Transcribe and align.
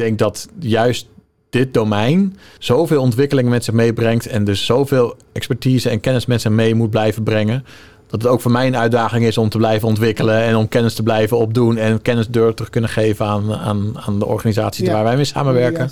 denk 0.00 0.18
dat 0.18 0.48
juist 0.58 1.08
dit 1.50 1.74
domein 1.74 2.36
zoveel 2.58 3.00
ontwikkelingen 3.00 3.50
met 3.50 3.64
zich 3.64 3.74
meebrengt 3.74 4.26
en 4.26 4.44
dus 4.44 4.66
zoveel 4.66 5.16
expertise 5.32 5.90
en 5.90 6.00
kennis 6.00 6.26
met 6.26 6.40
zich 6.40 6.50
mee 6.50 6.74
moet 6.74 6.90
blijven 6.90 7.22
brengen. 7.22 7.64
Dat 8.06 8.22
het 8.22 8.30
ook 8.30 8.40
voor 8.40 8.50
mij 8.50 8.66
een 8.66 8.76
uitdaging 8.76 9.24
is 9.24 9.38
om 9.38 9.48
te 9.48 9.58
blijven 9.58 9.88
ontwikkelen 9.88 10.42
en 10.42 10.56
om 10.56 10.68
kennis 10.68 10.94
te 10.94 11.02
blijven 11.02 11.36
opdoen 11.36 11.76
en 11.76 12.02
kennis 12.02 12.28
door 12.28 12.54
te 12.54 12.70
kunnen 12.70 12.90
geven 12.90 13.26
aan, 13.26 13.54
aan, 13.54 13.98
aan 13.98 14.18
de 14.18 14.26
organisaties 14.26 14.86
Ja. 14.86 14.92
waar 14.92 15.04
wij 15.04 15.16
mee 15.16 15.24
samenwerken. 15.24 15.90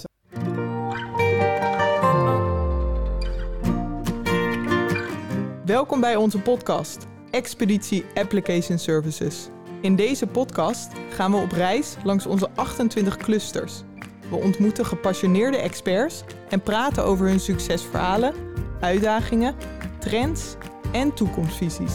Welkom 5.64 6.00
bij 6.00 6.16
onze 6.16 6.38
podcast 6.38 7.06
Expeditie 7.30 8.04
Application 8.14 8.78
Services. 8.78 9.48
In 9.80 9.96
deze 9.96 10.26
podcast 10.26 10.92
gaan 11.10 11.30
we 11.30 11.36
op 11.36 11.52
reis 11.52 11.96
langs 12.04 12.26
onze 12.26 12.48
28 12.54 13.16
clusters. 13.16 13.82
We 14.30 14.36
ontmoeten 14.36 14.86
gepassioneerde 14.86 15.56
experts 15.56 16.22
en 16.48 16.60
praten 16.60 17.04
over 17.04 17.26
hun 17.26 17.40
succesverhalen, 17.40 18.34
uitdagingen, 18.80 19.54
trends 19.98 20.54
en 20.92 21.14
toekomstvisies. 21.14 21.92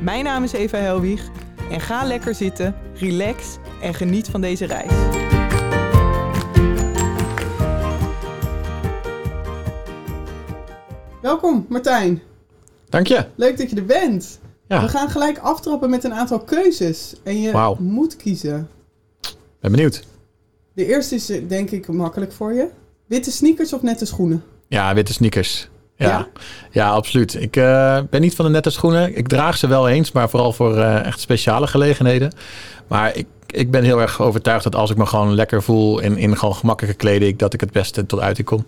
Mijn 0.00 0.24
naam 0.24 0.42
is 0.42 0.52
Eva 0.52 0.78
Helwig 0.78 1.28
en 1.70 1.80
ga 1.80 2.04
lekker 2.04 2.34
zitten, 2.34 2.74
relax 2.94 3.56
en 3.82 3.94
geniet 3.94 4.28
van 4.28 4.40
deze 4.40 4.64
reis. 4.64 4.92
Welkom 11.20 11.66
Martijn, 11.68 12.22
Dank 12.88 13.06
je. 13.06 13.26
leuk 13.34 13.58
dat 13.58 13.70
je 13.70 13.76
er 13.76 13.84
bent. 13.84 14.40
Ja, 14.68 14.80
We 14.82 14.88
gaan 14.88 15.10
gelijk 15.10 15.38
aftrappen 15.38 15.90
met 15.90 16.04
een 16.04 16.14
aantal 16.14 16.40
keuzes. 16.40 17.14
En 17.22 17.40
je 17.40 17.74
moet 17.78 18.16
kiezen. 18.16 18.68
ben 19.60 19.70
benieuwd. 19.70 20.04
De 20.74 20.86
eerste 20.86 21.14
is 21.14 21.30
eh, 21.30 21.48
denk 21.48 21.70
ik 21.70 21.88
makkelijk 21.88 22.32
voor 22.32 22.52
je. 22.52 22.68
Witte 23.06 23.30
sneakers 23.30 23.72
of 23.72 23.82
nette 23.82 24.04
schoenen? 24.06 24.42
Ja, 24.68 24.94
witte 24.94 25.12
sneakers. 25.12 25.68
Ja, 25.96 26.08
Ja? 26.08 26.28
ja? 26.70 26.90
absoluut. 26.90 27.34
Ik 27.34 27.56
eh, 27.56 27.98
ben 28.10 28.20
niet 28.20 28.34
van 28.34 28.44
de 28.44 28.50
nette 28.50 28.70
schoenen. 28.70 29.16
Ik 29.16 29.28
draag 29.28 29.56
ze 29.56 29.66
wel 29.66 29.88
eens, 29.88 30.12
maar 30.12 30.30
vooral 30.30 30.52
voor 30.52 30.76
eh, 30.76 31.06
echt 31.06 31.20
speciale 31.20 31.66
gelegenheden. 31.66 32.32
Maar 32.88 33.16
ik, 33.16 33.26
ik 33.46 33.70
ben 33.70 33.84
heel 33.84 34.00
erg 34.00 34.20
overtuigd 34.20 34.64
dat 34.64 34.74
als 34.74 34.90
ik 34.90 34.96
me 34.96 35.06
gewoon 35.06 35.34
lekker 35.34 35.62
voel 35.62 35.98
in, 36.00 36.16
in 36.16 36.36
gewoon 36.38 36.54
gemakkelijke 36.54 36.98
kleding, 36.98 37.38
dat 37.38 37.54
ik 37.54 37.60
het 37.60 37.72
beste 37.72 38.06
tot 38.06 38.20
uiting 38.20 38.46
kom. 38.46 38.64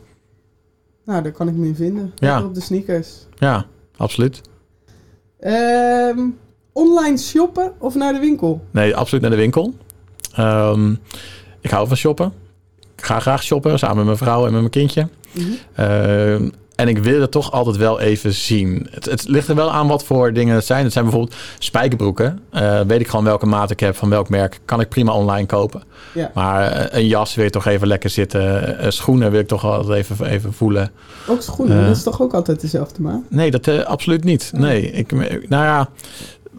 Nou, 1.05 1.22
daar 1.22 1.33
kan 1.33 1.48
ik 1.48 1.55
me 1.55 1.66
in 1.66 1.74
vinden. 1.74 2.12
Ja. 2.16 2.42
Op 2.44 2.55
de 2.55 2.61
sneakers. 2.61 3.08
Ja, 3.39 3.66
absoluut. 3.96 4.41
Ehm, 5.41 6.20
online 6.72 7.18
shoppen 7.18 7.72
of 7.78 7.94
naar 7.94 8.12
de 8.12 8.18
winkel? 8.18 8.64
Nee, 8.70 8.96
absoluut 8.96 9.22
naar 9.22 9.30
de 9.33 9.36
winkel. 9.36 9.74
Ehm, 10.34 10.94
ik 11.65 11.70
hou 11.70 11.89
van 11.89 11.97
shoppen. 11.97 12.33
Ik 12.97 13.05
ga 13.05 13.20
graag 13.20 13.43
shoppen, 13.43 13.79
samen 13.79 13.97
met 13.97 14.05
mijn 14.05 14.17
vrouw 14.19 14.39
en 14.47 14.51
met 14.53 14.61
mijn 14.61 14.70
kindje. 14.70 15.09
Mhm. 15.33 15.45
Ehm, 15.75 16.48
en 16.77 16.89
ik 16.89 16.98
wil 16.98 17.20
het 17.20 17.31
toch 17.31 17.53
altijd 17.53 17.77
wel 17.77 18.01
even 18.01 18.33
zien. 18.33 18.87
Het, 18.91 19.05
het 19.05 19.29
ligt 19.29 19.48
er 19.48 19.55
wel 19.55 19.70
aan 19.73 19.87
wat 19.89 20.05
voor 20.05 20.33
dingen 20.33 20.55
het 20.55 20.65
zijn. 20.65 20.85
Het 20.85 20.92
zijn 20.92 21.05
bijvoorbeeld 21.05 21.37
spijkerbroeken. 21.59 22.41
Eh, 22.51 22.81
weet 22.81 23.01
ik 23.01 23.09
gewoon 23.09 23.25
welke 23.25 23.47
maat 23.47 23.70
ik 23.70 23.81
heb, 23.81 23.97
van 23.97 24.09
welk 24.11 24.29
merk. 24.29 24.61
Kan 24.65 24.81
ik 24.81 24.89
prima 24.89 25.12
online 25.12 25.47
kopen. 25.47 25.83
Ja. 26.15 26.31
Maar 26.35 26.70
eh, 26.73 26.98
een 27.01 27.07
jas 27.07 27.35
wil 27.35 27.45
ik 27.45 27.53
toch 27.53 27.67
even 27.67 27.87
lekker 27.87 28.11
zitten. 28.11 28.79
Eh, 28.79 28.91
schoenen 28.91 29.31
wil 29.31 29.41
ik 29.41 29.48
toch 29.48 29.65
altijd 29.65 29.98
even, 30.11 30.27
even 30.27 30.53
voelen. 30.53 30.91
Ook 31.29 31.42
schoenen, 31.42 31.79
Eh. 31.81 31.87
dat 31.87 31.97
is 31.97 32.03
toch 32.03 32.23
ook 32.23 32.35
altijd 32.35 32.61
dezelfde 32.61 33.03
maat? 33.03 33.20
Nee, 33.29 33.51
dat 33.51 33.67
eh, 33.67 33.83
absoluut 33.85 34.25
niet. 34.25 34.51
Nee, 34.55 34.91
ik, 34.91 35.12
nou 35.48 35.65
ja, 35.65 35.89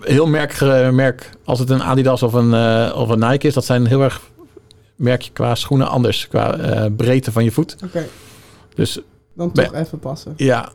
heel 0.02 0.28
merk, 0.28 0.60
merk 0.92 1.30
als 1.46 1.60
het 1.60 1.70
een 1.70 1.84
Adidas 1.84 2.24
of 2.24 2.34
een, 2.34 2.54
eh, 2.54 2.96
of 2.98 3.10
een 3.10 3.20
Nike 3.20 3.48
is, 3.48 3.54
dat 3.54 3.66
zijn 3.66 3.86
heel 3.86 4.02
erg 4.02 4.22
merk 4.96 5.22
je 5.22 5.32
qua 5.32 5.56
schoenen 5.56 5.88
anders, 5.90 6.28
qua 6.28 6.58
eh, 6.58 6.86
breedte 6.96 7.32
van 7.32 7.44
je 7.44 7.52
voet. 7.52 7.76
Oké, 7.84 8.06
Dus 8.76 9.00
dan 9.36 9.52
Ben- 9.54 9.66
toch 9.66 9.74
even 9.76 10.00
passen. 10.00 10.34
ja, 10.38 10.70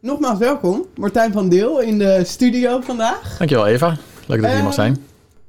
Nogmaals 0.00 0.38
welkom, 0.38 0.84
Martijn 0.96 1.32
van 1.32 1.48
Deel 1.48 1.80
in 1.80 1.98
de 1.98 2.22
studio 2.24 2.80
vandaag. 2.80 3.34
dankjewel 3.38 3.66
Eva. 3.66 3.96
Leuk 4.26 4.40
dat 4.40 4.50
je 4.50 4.54
hier 4.56 4.64
mag 4.64 4.72
Eh, 4.76 4.78
zijn. 4.78 4.96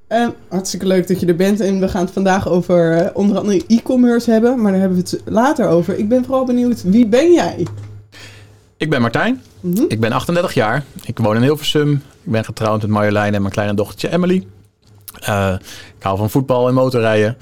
Ehm, 0.07 0.29
hartstikke 0.47 0.85
leuk 0.85 1.07
dat 1.07 1.19
je 1.19 1.25
er 1.25 1.35
bent 1.35 1.59
en 1.59 1.79
we 1.79 1.87
gaan 1.87 2.01
het 2.05 2.13
vandaag 2.13 2.47
over 2.49 2.97
eh, 2.97 3.09
onder 3.15 3.37
andere 3.37 3.63
e-commerce 3.67 4.31
hebben, 4.31 4.61
maar 4.61 4.71
daar 4.71 4.79
hebben 4.81 4.97
we 5.03 5.09
het 5.09 5.21
later 5.25 5.67
over. 5.67 5.97
Ik 5.97 6.09
ben 6.09 6.25
vooral 6.25 6.45
benieuwd, 6.45 6.83
wie 6.83 7.05
ben 7.07 7.33
jij? 7.33 7.67
Ik 8.77 8.89
ben 8.89 9.01
Martijn. 9.01 9.41
Mhm. 9.59 9.83
Ik 9.87 9.99
ben 9.99 10.11
38 10.11 10.53
jaar. 10.53 10.83
Ik 11.05 11.17
woon 11.17 11.35
in 11.35 11.41
Hilversum. 11.41 11.91
Ik 12.23 12.31
ben 12.31 12.45
getrouwd 12.45 12.81
met 12.81 12.89
Marjolein 12.89 13.33
en 13.33 13.41
mijn 13.41 13.53
kleine 13.53 13.73
dochtertje 13.73 14.11
Emily. 14.11 14.47
Eh, 15.19 15.53
ik 15.97 16.03
hou 16.03 16.17
van 16.17 16.29
voetbal 16.29 16.67
en 16.67 16.73
motorrijden. 16.73 17.37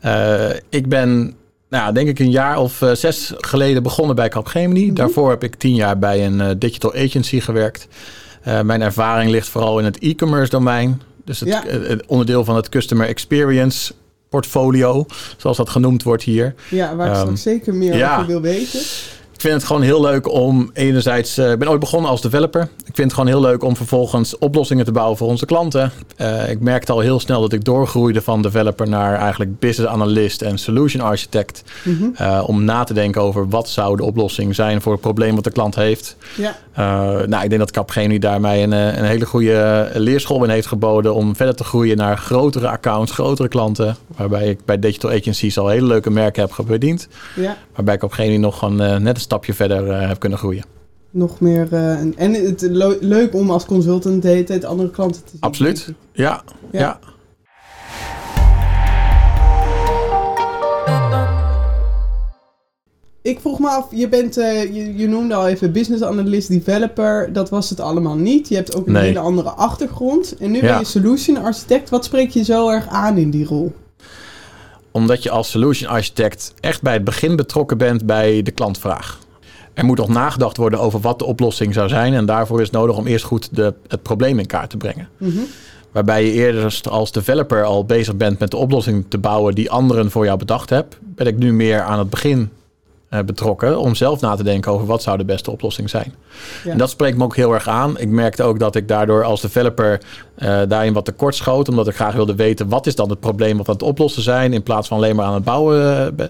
Eh, 0.00 0.50
ik 0.68 0.88
ben, 0.88 1.20
nou, 1.68 1.84
ja, 1.84 1.92
denk 1.92 2.08
ik 2.08 2.18
een 2.18 2.30
jaar 2.30 2.58
of 2.58 2.82
eh, 2.82 2.92
zes 2.94 3.32
geleden 3.36 3.82
begonnen 3.82 4.16
bij 4.16 4.28
Capgemini. 4.28 4.84
Mhm. 4.86 4.94
Daarvoor 4.94 5.30
heb 5.30 5.44
ik 5.44 5.54
tien 5.54 5.74
jaar 5.74 5.98
bij 5.98 6.26
een 6.26 6.58
digital 6.58 6.94
agency 6.94 7.40
gewerkt. 7.40 7.88
Mijn 8.62 8.82
ervaring 8.82 9.30
ligt 9.30 9.48
vooral 9.48 9.78
in 9.78 9.84
het 9.84 9.98
e-commerce 9.98 10.50
domein. 10.50 11.02
Dus 11.24 11.40
het, 11.40 11.48
Ja. 11.48 11.62
het 11.66 12.06
onderdeel 12.06 12.44
van 12.44 12.56
het 12.56 12.68
customer 12.68 13.06
experience 13.06 13.92
portfolio, 14.28 15.06
zoals 15.36 15.56
dat 15.56 15.68
genoemd 15.70 16.02
wordt 16.02 16.22
hier. 16.22 16.54
Ja, 16.70 16.96
waar 16.96 17.08
ik 17.08 17.14
Ehm, 17.14 17.36
zeker 17.36 17.74
meer 17.74 17.96
ja. 17.96 18.14
over 18.14 18.26
wil 18.26 18.40
weten. 18.40 18.80
Ik 19.40 19.46
vind 19.46 19.58
het 19.58 19.66
gewoon 19.66 19.82
heel 19.82 20.00
leuk 20.00 20.32
om 20.32 20.70
enerzijds... 20.72 21.38
eh, 21.38 21.50
ik 21.50 21.58
ben 21.58 21.68
ooit 21.68 21.80
begonnen 21.80 22.10
als 22.10 22.20
developer. 22.20 22.62
Ik 22.62 22.94
vind 22.94 22.98
het 22.98 23.12
gewoon 23.12 23.28
heel 23.28 23.40
leuk 23.40 23.62
om 23.62 23.76
vervolgens 23.76 24.38
oplossingen 24.38 24.84
te 24.84 24.92
bouwen 24.92 25.16
voor 25.16 25.28
onze 25.28 25.46
klanten. 25.46 25.92
Eh, 26.16 26.50
ik 26.50 26.60
merkte 26.60 26.92
al 26.92 27.00
heel 27.00 27.20
snel 27.20 27.40
dat 27.40 27.52
ik 27.52 27.64
doorgroeide 27.64 28.22
van 28.22 28.42
developer 28.42 28.88
naar 28.88 29.14
eigenlijk 29.14 29.58
business 29.58 29.92
analyst 29.92 30.42
en 30.42 30.58
solution 30.58 31.02
architect. 31.02 31.64
Mhm. 31.84 32.08
Eh, 32.14 32.42
om 32.46 32.64
na 32.64 32.84
te 32.84 32.94
denken 32.94 33.22
over 33.22 33.48
wat 33.48 33.68
zou 33.68 33.96
de 33.96 34.04
oplossing 34.04 34.54
zijn 34.54 34.80
voor 34.80 34.92
het 34.92 35.00
probleem 35.00 35.34
wat 35.34 35.44
de 35.44 35.50
klant 35.50 35.74
heeft. 35.74 36.16
Ja, 36.36 36.56
nou, 37.26 37.42
ik 37.42 37.48
denk 37.48 37.58
dat 37.58 37.70
Capgemini 37.70 38.18
daar 38.18 38.40
mij 38.40 38.62
een, 38.62 38.72
een 38.72 39.04
hele 39.04 39.26
goede 39.26 39.90
leerschool 39.94 40.44
in 40.44 40.50
heeft 40.50 40.66
geboden 40.66 41.14
om 41.14 41.36
verder 41.36 41.54
te 41.54 41.64
groeien 41.64 41.96
naar 41.96 42.18
grotere 42.18 42.68
accounts, 42.68 43.12
grotere 43.12 43.48
klanten. 43.48 43.96
Waarbij 44.16 44.48
ik 44.48 44.64
bij 44.64 44.78
digital 44.78 45.10
agencies 45.10 45.58
al 45.58 45.68
hele 45.68 45.86
leuke 45.86 46.10
merken 46.10 46.42
heb 46.42 46.66
bediend. 46.66 47.08
ja. 47.36 47.56
Waarbij 47.74 47.94
ik 47.94 48.02
op 48.02 48.08
Capgemini 48.10 48.36
nog 48.38 48.62
een, 48.62 48.80
eh, 48.80 48.96
net 48.96 49.14
een 49.14 49.20
stapje 49.30 49.54
verder 49.54 49.90
eh, 49.90 50.08
heb 50.08 50.18
kunnen 50.18 50.38
groeien. 50.38 50.64
nog 51.12 51.40
meer. 51.40 51.68
eh, 51.72 51.98
en- 52.00 52.14
en 52.16 52.34
het 52.34 52.60
leuk 53.00 53.34
om 53.34 53.50
als 53.50 53.64
consultant 53.64 54.22
de 54.22 54.28
hele 54.28 54.44
tijd 54.44 54.64
andere 54.64 54.90
klanten 54.90 55.22
te 55.24 55.30
zien. 55.30 55.40
Absoluut. 55.40 55.92
Ja, 56.12 56.42
Ja. 56.70 56.80
ja. 56.80 56.98
Ik 63.22 63.40
vroeg 63.40 63.58
me 63.58 63.68
af, 63.68 63.86
je, 63.90 64.08
bent, 64.08 64.36
eh, 64.36 64.74
je, 64.74 64.96
je 64.96 65.08
noemde 65.08 65.34
al 65.34 65.48
even 65.48 65.72
business 65.72 66.02
analyst, 66.02 66.48
developer. 66.48 67.32
Dat 67.32 67.50
was 67.50 67.70
het 67.70 67.80
allemaal 67.80 68.16
niet. 68.16 68.48
Je 68.48 68.54
hebt 68.54 68.74
ook 68.76 68.86
een 68.86 68.92
Nee. 68.92 69.02
hele 69.06 69.18
andere 69.18 69.50
achtergrond. 69.50 70.36
En 70.36 70.50
nu 70.50 70.56
Ja. 70.62 70.66
ben 70.70 70.78
je 70.78 70.84
solution 70.84 71.36
architect. 71.36 71.90
Wat 71.90 72.04
spreek 72.04 72.30
je 72.30 72.44
zo 72.44 72.68
erg 72.70 72.88
aan 72.88 73.16
in 73.18 73.30
die 73.30 73.46
rol? 73.46 73.72
Omdat 74.90 75.22
je 75.22 75.30
als 75.30 75.50
solution 75.50 75.90
architect 75.90 76.54
echt 76.60 76.82
bij 76.82 76.92
het 76.92 77.04
begin 77.04 77.36
betrokken 77.36 77.78
bent 77.78 78.06
bij 78.06 78.42
de 78.42 78.50
klantvraag. 78.50 79.18
Er 79.74 79.84
moet 79.84 79.98
nog 79.98 80.08
nagedacht 80.08 80.56
worden 80.56 80.80
over 80.80 81.00
wat 81.00 81.18
de 81.18 81.24
oplossing 81.24 81.74
zou 81.74 81.88
zijn. 81.88 82.14
En 82.14 82.26
daarvoor 82.26 82.60
is 82.60 82.66
het 82.66 82.76
nodig 82.76 82.96
om 82.96 83.06
eerst 83.06 83.24
goed 83.24 83.56
de, 83.56 83.74
het 83.88 84.02
probleem 84.02 84.38
in 84.38 84.46
kaart 84.46 84.70
te 84.70 84.76
brengen. 84.76 85.08
Mhm. 85.16 85.38
Waarbij 85.92 86.24
je 86.24 86.32
eerder 86.32 86.80
als 86.90 87.12
developer 87.12 87.64
al 87.64 87.84
bezig 87.84 88.16
bent 88.16 88.38
met 88.38 88.50
de 88.50 88.56
oplossing 88.56 89.04
te 89.08 89.18
bouwen 89.18 89.54
die 89.54 89.70
anderen 89.70 90.10
voor 90.10 90.24
jou 90.24 90.38
bedacht 90.38 90.70
hebben. 90.70 90.98
Ben 91.00 91.26
ik 91.26 91.38
nu 91.38 91.52
meer 91.52 91.82
aan 91.82 91.98
het 91.98 92.10
begin 92.10 92.50
betrokken 93.26 93.78
om 93.78 93.94
zelf 93.94 94.20
na 94.20 94.34
te 94.36 94.42
denken 94.42 94.72
over 94.72 94.86
wat 94.86 95.02
zou 95.02 95.18
de 95.18 95.24
beste 95.24 95.50
oplossing 95.50 95.90
zijn. 95.90 96.14
Ja. 96.64 96.70
En 96.70 96.78
dat 96.78 96.90
spreekt 96.90 97.16
me 97.16 97.24
ook 97.24 97.36
heel 97.36 97.52
erg 97.54 97.68
aan. 97.68 97.98
Ik 97.98 98.08
merkte 98.08 98.42
ook 98.42 98.58
dat 98.58 98.74
ik 98.76 98.88
daardoor 98.88 99.24
als 99.24 99.40
developer 99.40 100.00
eh, 100.34 100.60
daarin 100.68 100.92
wat 100.92 101.04
tekort 101.04 101.34
schoot. 101.34 101.68
Omdat 101.68 101.88
ik 101.88 101.94
graag 101.94 102.14
wilde 102.14 102.34
weten 102.34 102.68
wat 102.68 102.86
is 102.86 102.94
dan 102.94 103.10
het 103.10 103.20
probleem 103.20 103.56
wat 103.56 103.68
aan 103.68 103.74
het 103.74 103.82
oplossen 103.82 104.22
zijn. 104.22 104.52
In 104.52 104.62
plaats 104.62 104.88
van 104.88 104.96
alleen 104.96 105.16
maar 105.16 105.26
aan 105.26 105.34
het 105.34 105.44
bouwen. 105.44 106.18
eh. 106.18 106.26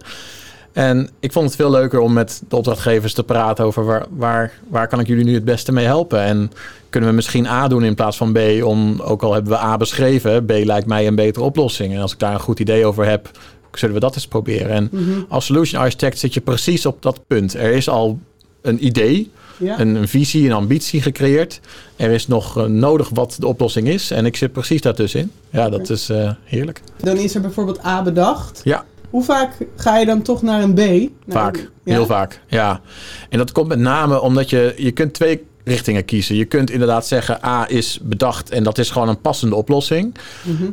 En 0.72 1.10
ik 1.20 1.32
vond 1.32 1.46
het 1.46 1.56
veel 1.56 1.70
leuker 1.70 2.00
om 2.00 2.12
met 2.12 2.42
de 2.48 2.56
opdrachtgevers 2.56 3.14
te 3.14 3.22
praten 3.24 3.64
over 3.64 3.84
waar, 3.84 4.06
waar, 4.10 4.52
waar 4.68 4.88
kan 4.88 5.00
ik 5.00 5.06
jullie 5.06 5.24
nu 5.24 5.34
het 5.34 5.44
beste 5.44 5.72
mee 5.72 5.84
helpen. 5.84 6.20
En 6.20 6.50
kunnen 6.90 7.08
we 7.08 7.14
misschien 7.14 7.46
A 7.46 7.68
doen 7.68 7.84
in 7.84 7.94
plaats 7.94 8.16
van 8.16 8.32
B. 8.32 8.38
Om, 8.64 9.00
ook 9.00 9.22
al 9.22 9.32
hebben 9.32 9.52
we 9.52 9.58
A 9.58 9.76
beschreven, 9.76 10.44
B 10.44 10.50
lijkt 10.50 10.86
mij 10.86 11.06
een 11.06 11.14
betere 11.14 11.44
oplossing. 11.44 11.94
En 11.94 12.00
als 12.00 12.12
ik 12.12 12.18
daar 12.18 12.34
een 12.34 12.40
goed 12.40 12.60
idee 12.60 12.86
over 12.86 13.06
heb, 13.06 13.30
zullen 13.78 13.94
we 13.94 14.00
dat 14.00 14.14
eens 14.14 14.26
proberen. 14.26 14.70
En 14.70 14.88
Mhm. 14.92 15.20
als 15.28 15.46
solution 15.46 15.80
architect 15.82 16.18
zit 16.18 16.34
je 16.34 16.40
precies 16.40 16.86
op 16.86 17.02
dat 17.02 17.20
punt. 17.26 17.54
Er 17.54 17.72
is 17.72 17.88
al 17.88 18.18
een 18.62 18.86
idee, 18.86 19.30
Ja. 19.58 19.80
een, 19.80 19.94
een 19.94 20.08
visie, 20.08 20.46
een 20.46 20.52
ambitie 20.52 21.02
gecreëerd. 21.02 21.60
Er 21.96 22.10
is 22.10 22.26
nog 22.26 22.56
eh, 22.58 22.64
nodig 22.64 23.08
wat 23.08 23.36
de 23.38 23.46
oplossing 23.46 23.88
is. 23.88 24.10
En 24.10 24.26
ik 24.26 24.36
zit 24.36 24.52
precies 24.52 24.80
daartussenin. 24.80 25.30
Ja, 25.50 25.68
dat 25.68 25.90
is 25.90 26.08
eh, 26.08 26.30
heerlijk. 26.44 26.80
Dan 27.02 27.16
is 27.16 27.34
er 27.34 27.40
bijvoorbeeld 27.40 27.84
A 27.84 28.02
bedacht. 28.02 28.60
Ja. 28.64 28.84
Hoe 29.10 29.24
vaak 29.24 29.52
ga 29.76 29.98
je 29.98 30.06
dan 30.06 30.22
toch 30.22 30.42
naar 30.42 30.62
een 30.62 30.74
B? 30.74 30.78
Naar 30.78 31.08
Vaak, 31.28 31.56
een- 31.56 31.68
ja? 31.84 31.92
heel 31.92 32.06
vaak. 32.06 32.40
Ja. 32.48 32.80
En 33.28 33.38
dat 33.38 33.52
komt 33.52 33.68
met 33.68 33.78
name 33.78 34.20
omdat 34.20 34.50
je, 34.50 34.74
je 34.76 34.90
kunt 34.90 35.14
twee 35.14 35.44
richtingen 35.64 36.04
kiezen. 36.04 36.36
Je 36.36 36.44
kunt 36.44 36.70
inderdaad 36.70 37.06
zeggen, 37.06 37.44
A 37.44 37.68
is 37.68 37.98
bedacht 38.02 38.50
en 38.50 38.62
dat 38.62 38.78
is 38.78 38.90
gewoon 38.90 39.08
een 39.08 39.20
passende 39.20 39.54
oplossing. 39.54 40.14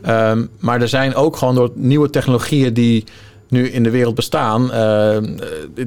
Ehm, 0.01 0.45
maar 0.59 0.81
er 0.81 0.87
zijn 0.89 1.15
ook 1.15 1.35
gewoon 1.35 1.55
door 1.55 1.71
nieuwe 1.75 2.09
technologieën 2.09 2.73
die 2.73 3.03
nu 3.49 3.69
in 3.69 3.83
de 3.83 3.89
wereld 3.89 4.15
bestaan. 4.15 4.71
eh, 4.71 5.17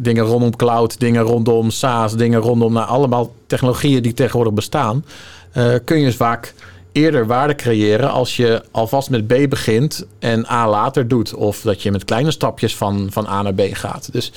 dingen 0.00 0.24
rondom 0.24 0.56
cloud, 0.56 1.00
dingen 1.00 1.22
rondom 1.22 1.70
SaaS, 1.70 2.16
dingen 2.16 2.40
rondom 2.40 2.72
nou, 2.72 2.88
allemaal 2.88 3.34
technologieën 3.46 4.02
die 4.02 4.14
tegenwoordig 4.14 4.52
bestaan. 4.54 5.04
eh, 5.52 5.74
kun 5.84 6.00
je 6.00 6.12
vaak 6.12 6.54
eerder 6.92 7.26
waarde 7.26 7.54
creëren 7.54 8.10
als 8.10 8.36
je 8.36 8.62
alvast 8.70 9.10
met 9.10 9.26
B 9.26 9.34
begint 9.48 10.06
en 10.18 10.50
A 10.50 10.68
later 10.68 11.08
doet. 11.08 11.34
Of 11.34 11.60
dat 11.60 11.82
je 11.82 11.90
met 11.90 12.04
kleine 12.04 12.30
stapjes 12.30 12.76
van, 12.76 13.08
van 13.10 13.26
A 13.26 13.42
naar 13.42 13.54
B 13.54 13.60
gaat. 13.72 14.12
Dus 14.12 14.32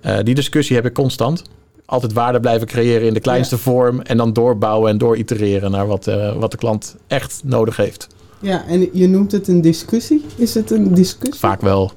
eh, 0.00 0.16
die 0.22 0.34
discussie 0.34 0.76
heb 0.76 0.86
ik 0.86 0.92
constant. 0.94 1.42
Altijd 1.86 2.12
waarde 2.12 2.40
blijven 2.40 2.66
creëren 2.66 3.06
in 3.06 3.14
de 3.14 3.20
kleinste 3.20 3.58
vorm. 3.58 4.00
En 4.00 4.16
dan 4.16 4.32
doorbouwen 4.32 4.90
en 4.90 4.98
dooritereren 4.98 5.70
naar 5.70 5.86
wat, 5.86 6.06
eh, 6.06 6.36
wat 6.36 6.50
de 6.50 6.56
klant 6.56 6.96
echt 7.06 7.40
nodig 7.44 7.76
heeft. 7.76 8.06
Ja, 8.40 8.64
en 8.66 8.88
je 8.92 9.08
noemt 9.08 9.32
het 9.32 9.48
een 9.48 9.60
discussie. 9.60 10.24
Is 10.36 10.54
het 10.54 10.70
een 10.70 10.94
discussie? 10.94 11.38
Vaak 11.38 11.60
wel. 11.60 11.92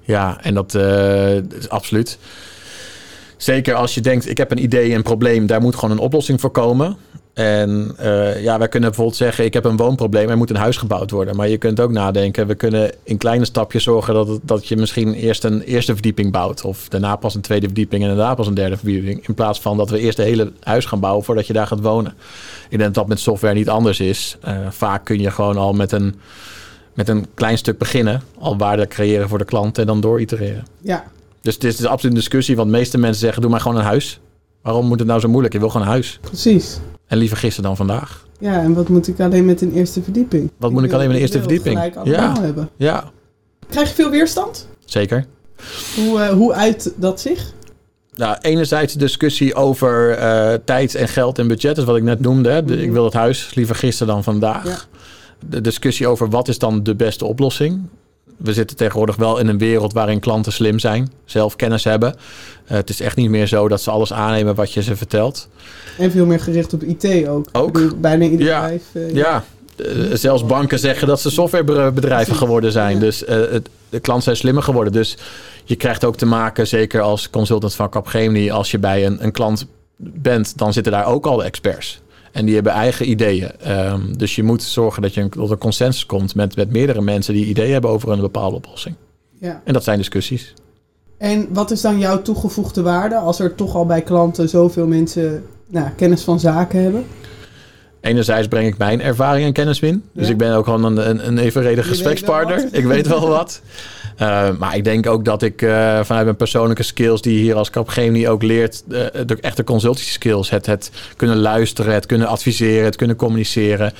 Ja, 0.00 0.42
en 0.42 0.54
dat 0.54 0.74
eh, 0.74 1.36
is 1.36 1.68
absoluut. 1.68 2.18
Zeker 3.36 3.74
als 3.74 3.94
je 3.94 4.00
denkt, 4.00 4.28
ik 4.28 4.36
heb 4.36 4.50
een 4.50 4.62
idee, 4.62 4.94
een 4.94 5.02
probleem, 5.02 5.46
daar 5.46 5.60
moet 5.60 5.74
gewoon 5.74 5.90
een 5.90 6.02
oplossing 6.02 6.40
voor 6.40 6.50
komen. 6.50 6.96
En 7.38 7.92
eh, 7.96 8.42
ja, 8.42 8.58
wij 8.58 8.68
kunnen 8.68 8.88
bijvoorbeeld 8.88 9.16
zeggen, 9.18 9.44
ik 9.44 9.54
heb 9.54 9.64
een 9.64 9.76
woonprobleem, 9.76 10.28
er 10.28 10.36
moet 10.36 10.50
een 10.50 10.56
huis 10.56 10.76
gebouwd 10.76 11.10
worden. 11.10 11.36
Maar 11.36 11.48
je 11.48 11.58
kunt 11.58 11.80
ook 11.80 11.90
nadenken, 11.90 12.46
we 12.46 12.54
kunnen 12.54 12.90
in 13.02 13.16
kleine 13.16 13.44
stapjes 13.44 13.82
zorgen 13.82 14.14
dat, 14.14 14.28
het- 14.28 14.40
dat 14.42 14.68
je 14.68 14.76
misschien 14.76 15.14
eerst 15.14 15.44
een 15.44 15.60
eerste 15.62 15.92
verdieping 15.92 16.32
bouwt. 16.32 16.64
Of 16.64 16.88
daarna 16.88 17.16
pas 17.16 17.34
een 17.34 17.40
tweede 17.40 17.66
verdieping 17.66 18.02
en 18.02 18.08
daarna 18.08 18.34
pas 18.34 18.46
een 18.46 18.54
derde 18.54 18.76
verdieping. 18.76 19.26
In 19.28 19.34
plaats 19.34 19.60
van 19.60 19.76
dat 19.76 19.90
we 19.90 19.98
eerst 19.98 20.18
een 20.18 20.24
hele 20.24 20.52
huis 20.62 20.84
gaan 20.84 21.00
bouwen 21.00 21.24
voordat 21.24 21.46
je 21.46 21.52
daar 21.52 21.66
gaat 21.66 21.80
wonen. 21.80 22.12
Ik 22.68 22.68
denk 22.78 22.82
dat 22.82 22.94
dat 22.94 23.06
met 23.08 23.20
software 23.20 23.54
niet 23.54 23.68
anders 23.68 24.00
is. 24.00 24.36
Eh, 24.40 24.56
vaak 24.70 25.04
kun 25.04 25.20
je 25.20 25.30
gewoon 25.30 25.56
al 25.56 25.72
met 25.72 25.92
een, 25.92 26.14
met 26.94 27.08
een 27.08 27.26
klein 27.34 27.58
stuk 27.58 27.78
beginnen. 27.78 28.22
Al 28.38 28.56
waarde 28.56 28.86
creëren 28.86 29.28
voor 29.28 29.38
de 29.38 29.44
klant 29.44 29.78
en 29.78 29.86
dan 29.86 30.00
door 30.00 30.20
itereren. 30.20 30.66
Ja, 30.80 31.04
Dus 31.40 31.54
het 31.54 31.64
is, 31.64 31.70
het 31.72 31.80
is 31.80 31.86
absoluut 31.86 32.14
een 32.14 32.20
discussie, 32.20 32.56
want 32.56 32.70
de 32.70 32.76
meeste 32.76 32.98
mensen 32.98 33.20
zeggen, 33.20 33.42
doe 33.42 33.50
maar 33.50 33.60
gewoon 33.60 33.76
een 33.78 33.84
huis. 33.84 34.20
Waarom 34.62 34.86
moet 34.86 34.98
het 34.98 35.08
nou 35.08 35.20
zo 35.20 35.28
moeilijk? 35.28 35.52
Je 35.54 35.60
wil 35.60 35.68
gewoon 35.68 35.86
een 35.86 35.92
huis. 35.92 36.18
precies. 36.22 36.78
En 37.08 37.18
liever 37.18 37.36
gisteren 37.36 37.64
dan 37.64 37.76
vandaag. 37.76 38.26
Ja, 38.40 38.60
en 38.62 38.74
wat 38.74 38.88
moet 38.88 39.08
ik 39.08 39.20
alleen 39.20 39.44
met 39.44 39.60
een 39.60 39.72
eerste 39.72 40.02
verdieping? 40.02 40.50
Wat 40.56 40.70
moet 40.70 40.84
ik 40.84 40.92
alleen 40.92 41.06
met 41.06 41.16
een 41.16 41.22
eerste 41.22 41.38
verdieping? 41.38 41.74
gelijk 41.76 41.96
allemaal 41.96 42.34
Ja. 42.36 42.40
hebben. 42.40 42.68
Ja, 42.76 43.04
Krijg 43.68 43.88
je 43.88 43.94
veel 43.94 44.10
weerstand? 44.10 44.68
zeker. 44.84 45.24
Hoe, 45.96 46.20
eh, 46.20 46.28
hoe 46.28 46.52
uit 46.52 46.92
dat 46.96 47.20
zich? 47.20 47.52
Nou, 48.14 48.36
enerzijds 48.40 48.92
de 48.92 48.98
discussie 48.98 49.54
over 49.54 50.10
eh, 50.10 50.54
tijd 50.64 50.94
en 50.94 51.08
geld 51.08 51.38
en 51.38 51.48
budget, 51.48 51.78
is 51.78 51.84
wat 51.84 51.96
ik 51.96 52.02
net 52.02 52.20
noemde. 52.20 52.50
Hè. 52.50 52.64
De- 52.64 52.82
ik 52.82 52.90
wil 52.92 53.04
het 53.04 53.12
huis 53.12 53.54
liever 53.54 53.74
gisteren 53.74 54.12
dan 54.12 54.22
vandaag. 54.24 54.64
Ja. 54.64 54.76
De 55.48 55.60
discussie 55.60 56.06
over 56.06 56.30
wat 56.30 56.48
is 56.48 56.58
dan 56.58 56.82
de 56.82 56.94
beste 56.94 57.24
oplossing. 57.24 57.80
We 58.38 58.52
zitten 58.52 58.76
tegenwoordig 58.76 59.16
wel 59.16 59.38
in 59.38 59.48
een 59.48 59.58
wereld 59.58 59.92
waarin 59.92 60.20
klanten 60.20 60.52
slim 60.52 60.78
zijn, 60.78 61.12
zelf 61.24 61.56
kennis 61.56 61.84
hebben. 61.84 62.14
Eh, 62.64 62.76
het 62.76 62.90
is 62.90 63.00
echt 63.00 63.16
niet 63.16 63.30
meer 63.30 63.46
zo 63.46 63.68
dat 63.68 63.80
ze 63.80 63.90
alles 63.90 64.12
aannemen 64.12 64.54
wat 64.54 64.72
je 64.72 64.82
ze 64.82 64.96
vertelt. 64.96 65.48
En 65.98 66.10
veel 66.10 66.26
meer 66.26 66.40
gericht 66.40 66.72
op 66.72 66.82
IT 66.82 67.28
ook. 67.28 67.48
Ook. 67.52 68.00
Bijna 68.00 68.24
ieder 68.24 68.46
Ja. 68.46 68.60
bedrijf. 68.60 68.82
eh, 68.92 69.14
Ja, 69.14 69.44
eh, 69.76 69.86
zelfs 70.12 70.46
banken 70.46 70.78
zeggen 70.78 71.06
dat 71.08 71.20
ze 71.20 71.30
softwarebedrijven 71.30 72.34
geworden 72.34 72.72
zijn. 72.72 72.94
Ja. 72.94 73.00
Dus 73.00 73.18
de 73.88 74.00
klanten 74.00 74.24
zijn 74.24 74.36
slimmer 74.36 74.62
geworden. 74.62 74.92
Dus 74.92 75.16
je 75.64 75.76
krijgt 75.76 76.04
ook 76.04 76.16
te 76.16 76.26
maken, 76.26 76.66
zeker 76.66 77.00
als 77.00 77.30
consultant 77.30 77.74
van 77.74 77.88
Capgemini, 77.90 78.50
als 78.50 78.70
je 78.70 78.78
bij 78.78 79.06
een, 79.06 79.24
een 79.24 79.32
klant 79.32 79.66
bent, 79.96 80.58
dan 80.58 80.72
zitten 80.72 80.92
daar 80.92 81.06
ook 81.06 81.26
al 81.26 81.36
de 81.36 81.44
experts. 81.44 82.00
En 82.38 82.44
die 82.44 82.54
hebben 82.54 82.72
eigen 82.72 83.10
ideeën. 83.10 83.50
Ehm, 83.60 84.12
dus 84.16 84.34
je 84.34 84.42
moet 84.42 84.62
zorgen 84.62 85.02
dat 85.02 85.14
je 85.14 85.28
tot 85.28 85.50
een 85.50 85.58
consensus 85.58 86.06
komt 86.06 86.34
met, 86.34 86.56
met 86.56 86.70
meerdere 86.70 87.00
mensen 87.00 87.34
die 87.34 87.46
ideeën 87.46 87.72
hebben 87.72 87.90
over 87.90 88.10
een 88.10 88.20
bepaalde 88.20 88.56
oplossing. 88.56 88.94
ja. 89.40 89.62
En 89.64 89.72
dat 89.72 89.84
zijn 89.84 89.98
discussies. 89.98 90.54
En 91.18 91.46
wat 91.52 91.70
is 91.70 91.80
dan 91.80 91.98
jouw 91.98 92.22
toegevoegde 92.22 92.82
waarde 92.82 93.16
als 93.16 93.40
er 93.40 93.54
toch 93.54 93.74
al 93.74 93.86
bij 93.86 94.02
klanten 94.02 94.48
zoveel 94.48 94.86
mensen 94.86 95.44
nou, 95.66 95.88
kennis 95.96 96.22
van 96.22 96.40
zaken 96.40 96.82
hebben? 96.82 97.04
Enerzijds 98.00 98.48
breng 98.48 98.66
ik 98.66 98.78
mijn 98.78 99.00
ervaring 99.00 99.46
en 99.46 99.52
kennis 99.52 99.80
in. 99.80 100.02
Dus 100.12 100.26
Ja. 100.26 100.32
ik 100.32 100.38
ben 100.38 100.54
ook 100.54 100.64
gewoon 100.64 100.84
een, 100.84 101.08
een, 101.10 101.26
een 101.26 101.38
evenredig 101.38 101.86
gesprekspartner. 101.88 102.68
Ik 102.72 102.84
weet 102.84 103.06
wel 103.06 103.28
wat. 103.28 103.60
Eh, 104.18 104.50
maar 104.58 104.76
ik 104.76 104.84
denk 104.84 105.06
ook 105.06 105.24
dat 105.24 105.42
ik 105.42 105.62
eh, 105.62 106.00
vanuit 106.02 106.24
mijn 106.24 106.36
persoonlijke 106.36 106.82
skills... 106.82 107.22
die 107.22 107.34
je 107.34 107.40
hier 107.40 107.54
als 107.54 107.70
Capgemini 107.70 108.28
ook 108.28 108.42
leert... 108.42 108.84
eh, 108.88 109.06
de 109.26 109.36
echte 109.40 109.64
consultancy 109.64 110.10
skills. 110.10 110.50
Het, 110.50 110.66
het 110.66 110.90
kunnen 111.16 111.36
luisteren, 111.36 111.94
het 111.94 112.06
kunnen 112.06 112.26
adviseren, 112.26 112.84
het 112.84 112.96
kunnen 112.96 113.16
communiceren. 113.16 113.92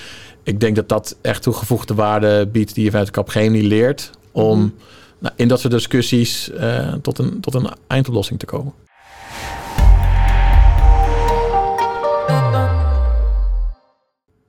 Ik 0.43 0.61
denk 0.61 0.77
dat 0.77 0.89
dat 0.89 1.17
echt 1.21 1.43
toegevoegde 1.43 1.95
waarde 1.95 2.47
biedt... 2.47 2.75
die 2.75 2.85
je 2.85 2.91
vanuit 2.91 3.11
Capgemini 3.11 3.67
leert... 3.67 4.11
om 4.33 4.59
Mhm. 4.59 4.69
nou, 5.19 5.35
in 5.37 5.49
dat 5.49 5.61
soort 5.61 5.73
discussies 5.73 6.51
tot, 7.03 7.19
een, 7.19 7.41
tot 7.41 7.55
een 7.55 7.69
eindoplossing 7.87 8.39
te 8.39 8.47
komen. 8.47 8.73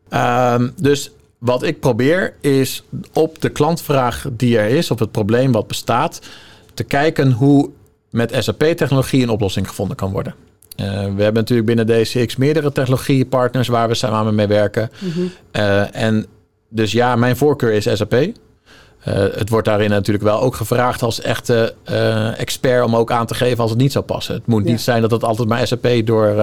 Ehm, 0.10 0.70
dus 0.76 1.12
wat 1.40 1.64
ik 1.64 1.80
probeer 1.80 2.34
is 2.42 2.84
op 3.14 3.42
de 3.42 3.50
klantvraag 3.50 4.26
die 4.32 4.58
er 4.58 4.68
is, 4.70 4.92
op 4.92 5.00
het 5.00 5.12
probleem 5.12 5.52
wat 5.52 5.68
bestaat, 5.68 6.20
te 6.74 6.84
kijken 6.84 7.32
hoe 7.32 7.70
met 8.10 8.36
SAP-technologie 8.40 9.24
een 9.24 9.30
oplossing 9.30 9.68
gevonden 9.68 9.96
kan 9.98 10.12
worden. 10.12 10.36
Eh, 10.76 10.86
we 10.86 11.24
hebben 11.24 11.34
natuurlijk 11.34 11.68
binnen 11.68 11.88
DCX 11.88 12.36
meerdere 12.36 12.72
technologiepartners 12.72 13.68
waar 13.68 13.88
we 13.88 13.94
samen 13.96 14.36
mee 14.36 14.48
werken. 14.48 14.90
Eh, 15.52 15.96
en 15.96 16.26
dus 16.70 16.92
ja, 16.92 17.16
mijn 17.16 17.38
voorkeur 17.38 17.72
is 17.72 17.88
SAP. 17.94 18.14
Eh, 18.14 18.32
het 19.14 19.50
wordt 19.50 19.68
daarin 19.68 19.90
natuurlijk 19.90 20.26
wel 20.26 20.42
ook 20.42 20.56
gevraagd 20.56 21.02
als 21.02 21.22
echte 21.22 21.74
expert 22.38 22.84
om 22.86 22.96
ook 22.96 23.12
aan 23.12 23.26
te 23.26 23.34
geven 23.36 23.60
als 23.60 23.70
het 23.70 23.80
niet 23.80 23.92
zou 23.92 24.06
passen. 24.06 24.36
Het 24.36 24.48
moet 24.48 24.64
Ja. 24.66 24.72
niet 24.72 24.82
zijn 24.82 25.02
dat 25.02 25.12
het 25.12 25.24
altijd 25.24 25.48
maar 25.48 25.68
SAP 25.68 25.88
door, 26.04 26.36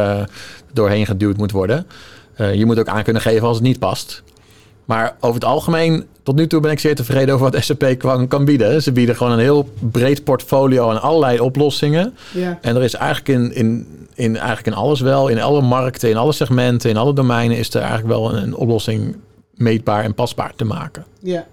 doorheen 0.72 1.06
geduwd 1.06 1.36
moet 1.36 1.52
worden. 1.52 1.86
Je 2.36 2.66
moet 2.66 2.78
ook 2.78 2.88
aan 2.88 3.02
kunnen 3.02 3.22
geven 3.22 3.46
als 3.46 3.56
het 3.56 3.66
niet 3.66 3.78
past. 3.78 4.22
Maar 4.86 5.16
over 5.20 5.34
het 5.34 5.44
algemeen, 5.44 6.04
tot 6.22 6.36
nu 6.36 6.46
toe 6.46 6.60
ben 6.60 6.70
ik 6.70 6.78
zeer 6.78 6.94
tevreden 6.94 7.34
over 7.34 7.50
wat 7.50 7.64
SAP 7.64 7.94
kan, 7.98 8.28
kan 8.28 8.44
bieden. 8.44 8.82
Ze 8.82 8.92
bieden 8.92 9.16
gewoon 9.16 9.32
een 9.32 9.38
heel 9.38 9.68
breed 9.78 10.24
portfolio 10.24 10.90
aan 10.90 11.02
allerlei 11.02 11.40
oplossingen. 11.40 12.14
Ja. 12.34 12.58
En 12.62 12.76
er 12.76 12.82
is 12.82 12.94
eigenlijk 12.94 13.28
in, 13.28 13.54
in, 13.54 13.86
in, 14.14 14.36
eigenlijk 14.36 14.66
in 14.66 14.74
alles 14.74 15.00
wel, 15.00 15.28
in 15.28 15.40
alle 15.40 15.62
markten, 15.62 16.10
in 16.10 16.16
alle 16.16 16.32
segmenten, 16.32 16.90
in 16.90 16.96
alle 16.96 17.12
domeinen, 17.12 17.56
is 17.56 17.74
er 17.74 17.80
eigenlijk 17.80 18.08
wel 18.08 18.34
een, 18.34 18.42
een 18.42 18.54
oplossing 18.54 19.16
meetbaar 19.54 20.04
en 20.04 20.14
pasbaar 20.14 20.52
te 20.56 20.64
maken. 20.64 21.04
ja. 21.20 21.46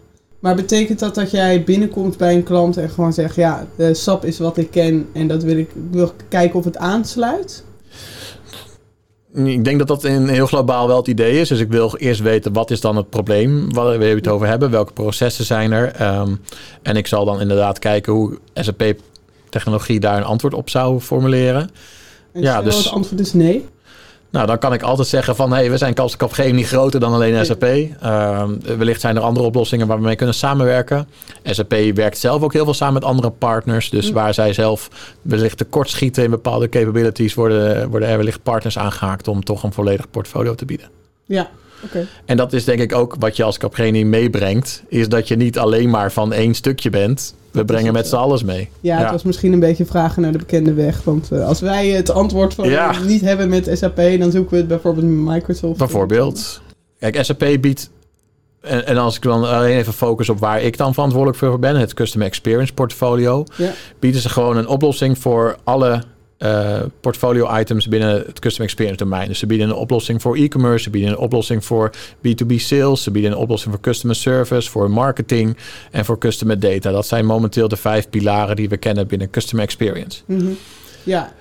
Maar 0.43 0.55
betekent 0.55 0.99
dat 0.99 1.15
dat 1.15 1.31
jij 1.31 1.63
binnenkomt 1.63 2.17
bij 2.17 2.35
een 2.35 2.43
klant 2.43 2.77
en 2.77 2.89
gewoon 2.89 3.13
zegt... 3.13 3.35
ja, 3.35 3.67
eh, 3.77 3.93
SAP 3.93 4.25
is 4.25 4.39
wat 4.39 4.57
ik 4.57 4.71
ken 4.71 5.07
en 5.13 5.27
dat 5.27 5.43
wil 5.43 5.57
ik 5.57 5.69
wil 5.91 6.11
kijken 6.29 6.59
of 6.59 6.65
het 6.65 6.77
aansluit? 6.77 7.63
Ik 9.33 9.63
denk 9.63 9.79
dat 9.79 9.87
dat 9.87 10.03
in 10.03 10.27
heel 10.27 10.45
globaal 10.45 10.87
wel 10.87 10.97
het 10.97 11.07
idee 11.07 11.39
is. 11.39 11.49
Dus 11.49 11.59
ik 11.59 11.71
wil 11.71 11.95
eerst 11.97 12.21
weten 12.21 12.53
wat 12.53 12.71
is 12.71 12.81
dan 12.81 12.95
het 12.95 13.09
probleem 13.09 13.73
waar 13.73 13.97
we 13.99 14.05
het 14.05 14.27
over 14.27 14.47
hebben. 14.47 14.71
Welke 14.71 14.93
processen 14.93 15.45
zijn 15.45 15.71
er? 15.71 15.91
Ehm, 15.91 16.35
en 16.81 16.95
ik 16.95 17.07
zal 17.07 17.25
dan 17.25 17.41
inderdaad 17.41 17.79
kijken 17.79 18.13
hoe 18.13 18.37
SAP-technologie 18.53 19.99
daar 19.99 20.17
een 20.17 20.23
antwoord 20.23 20.53
op 20.53 20.69
zou 20.69 20.99
formuleren. 20.99 21.69
En 22.33 22.41
Ja, 22.41 22.61
dus- 22.61 22.77
het 22.77 22.93
antwoord 22.93 23.21
is 23.21 23.33
nee. 23.33 23.65
Nou, 24.33 24.47
dan 24.47 24.57
kan 24.57 24.73
ik 24.73 24.81
altijd 24.81 25.07
zeggen 25.07 25.35
van... 25.35 25.51
hey, 25.51 25.71
we 25.71 25.77
zijn 25.77 25.95
als 25.95 26.17
Capgemini 26.17 26.63
groter 26.63 26.99
dan 26.99 27.13
alleen 27.13 27.45
SAP. 27.45 27.63
Ehm, 27.63 28.49
wellicht 28.77 29.01
zijn 29.01 29.15
er 29.15 29.21
andere 29.21 29.45
oplossingen 29.45 29.87
waar 29.87 29.97
we 29.97 30.03
mee 30.03 30.15
kunnen 30.15 30.35
samenwerken. 30.35 31.07
SAP 31.43 31.73
werkt 31.93 32.17
zelf 32.17 32.41
ook 32.41 32.53
heel 32.53 32.63
veel 32.63 32.73
samen 32.73 32.93
met 32.93 33.03
andere 33.03 33.29
partners. 33.29 33.89
Dus 33.89 34.07
Mm. 34.07 34.13
waar 34.13 34.33
zij 34.33 34.53
zelf 34.53 34.89
wellicht 35.21 35.57
tekortschieten 35.57 36.23
in 36.23 36.29
bepaalde 36.29 36.69
capabilities... 36.69 37.33
Worden, 37.33 37.89
worden 37.89 38.09
er 38.09 38.17
wellicht 38.17 38.43
partners 38.43 38.77
aangehaakt 38.77 39.27
om 39.27 39.43
toch 39.43 39.63
een 39.63 39.73
volledig 39.73 40.09
portfolio 40.09 40.55
te 40.55 40.65
bieden. 40.65 40.87
Ja, 41.25 41.49
oké. 41.83 42.07
En 42.25 42.37
dat 42.37 42.53
is 42.53 42.63
denk 42.63 42.79
ik 42.79 42.95
ook 42.95 43.15
wat 43.19 43.35
je 43.37 43.43
als 43.43 43.57
Capgemini 43.57 44.03
meebrengt... 44.05 44.83
is 44.87 45.09
dat 45.09 45.27
je 45.27 45.35
niet 45.35 45.57
alleen 45.57 45.89
maar 45.89 46.11
van 46.11 46.33
één 46.33 46.53
stukje 46.53 46.89
bent. 46.89 47.35
We 47.51 47.65
brengen 47.65 47.93
met 47.93 48.07
z'n 48.07 48.15
alles 48.15 48.43
mee. 48.43 48.69
Ja, 48.81 48.97
het 48.97 49.11
was 49.11 49.23
misschien 49.23 49.53
een 49.53 49.59
beetje 49.59 49.85
vragen 49.85 50.21
naar 50.21 50.31
de 50.31 50.37
bekende 50.37 50.73
weg. 50.73 51.03
Want 51.03 51.31
eh, 51.31 51.47
als 51.47 51.59
wij 51.59 51.87
het 51.87 52.09
antwoord 52.09 52.53
van 52.53 52.69
Ja. 52.69 52.95
niet 53.05 53.21
hebben 53.21 53.49
met 53.49 53.69
SAP, 53.73 53.95
dan 54.19 54.31
zoeken 54.31 54.51
we 54.51 54.57
het 54.57 54.67
bijvoorbeeld 54.67 55.05
met 55.05 55.33
Microsoft. 55.35 55.77
Bijvoorbeeld. 55.77 56.61
Kijk, 56.99 57.23
SAP 57.23 57.45
biedt. 57.61 57.89
En, 58.61 58.85
en 58.87 58.97
als 58.97 59.15
ik 59.15 59.21
dan 59.21 59.43
alleen 59.49 59.77
even 59.77 59.93
focus 59.93 60.29
op 60.29 60.39
waar 60.39 60.61
ik 60.61 60.77
dan 60.77 60.93
verantwoordelijk 60.93 61.37
voor 61.39 61.59
ben, 61.59 61.75
het 61.75 61.93
Customer 61.93 62.27
Experience 62.27 62.73
portfolio, 62.73 63.43
Ja. 63.57 63.71
bieden 63.99 64.21
ze 64.21 64.29
gewoon 64.29 64.57
een 64.57 64.67
oplossing 64.67 65.17
voor 65.17 65.55
alle 65.63 66.03
eh, 66.43 66.81
portfolio 66.99 67.57
items 67.57 67.87
binnen 67.87 68.09
het 68.09 68.39
Customer 68.39 68.69
Experience 68.69 69.03
domein. 69.03 69.27
Dus 69.27 69.39
ze 69.39 69.45
bieden 69.45 69.69
een 69.69 69.75
oplossing 69.75 70.21
voor 70.21 70.35
e-commerce, 70.35 70.83
ze 70.83 70.89
bieden 70.89 71.09
een 71.09 71.17
oplossing 71.17 71.65
voor 71.65 71.91
B2B 72.27 72.55
sales, 72.55 73.03
ze 73.03 73.11
bieden 73.11 73.31
een 73.31 73.37
oplossing 73.37 73.73
voor 73.73 73.83
customer 73.83 74.15
service, 74.15 74.69
voor 74.69 74.91
marketing 74.91 75.57
en 75.91 76.05
voor 76.05 76.17
customer 76.17 76.59
data. 76.59 76.91
Dat 76.91 77.07
zijn 77.07 77.25
momenteel 77.25 77.67
de 77.67 77.75
vijf 77.75 78.09
pilaren 78.09 78.55
die 78.55 78.69
we 78.69 78.77
kennen 78.77 79.07
binnen 79.07 79.29
Customer 79.29 79.65
Experience. 79.65 80.21
Mhm. 80.25 80.51
Ja, 81.03 81.33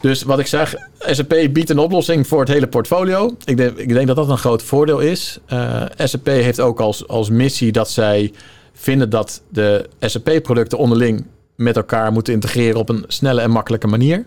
Dus 0.00 0.22
wat 0.22 0.38
ik 0.38 0.46
zeg, 0.46 0.74
SAP 0.98 1.34
biedt 1.50 1.70
een 1.70 1.78
oplossing 1.78 2.26
voor 2.26 2.40
het 2.40 2.48
hele 2.48 2.66
portfolio. 2.66 3.36
Ik 3.44 3.56
denk, 3.56 3.78
ik 3.78 3.88
denk 3.88 4.06
dat 4.06 4.16
dat 4.16 4.28
een 4.28 4.38
groot 4.38 4.62
voordeel 4.62 4.98
is. 4.98 5.38
Uh, 5.52 5.82
SAP 5.96 6.26
heeft 6.26 6.60
ook 6.60 6.80
als, 6.80 7.08
als 7.08 7.30
missie 7.30 7.72
dat 7.72 7.90
zij 7.90 8.32
vinden 8.72 9.10
dat 9.10 9.42
de 9.48 9.88
SAP-producten 10.00 10.78
onderling 10.78 11.24
met 11.54 11.76
elkaar 11.76 12.12
moeten 12.12 12.32
integreren 12.32 12.78
op 12.78 12.88
een 12.88 13.04
snelle 13.06 13.40
en 13.40 13.50
makkelijke 13.50 13.86
manier. 13.86 14.24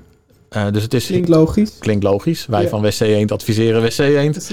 Uh, 0.56 0.66
dus 0.72 0.84
het 0.84 0.94
is, 0.94 1.06
klinkt 1.06 1.30
logisch. 1.30 1.72
Klinkt 1.80 2.04
logisch. 2.04 2.46
Wij 2.46 2.70
van 2.70 2.82
WC 2.82 3.00
Eend 3.00 3.32
adviseren 3.32 3.82
WC 3.82 3.98
Eend. 3.98 4.52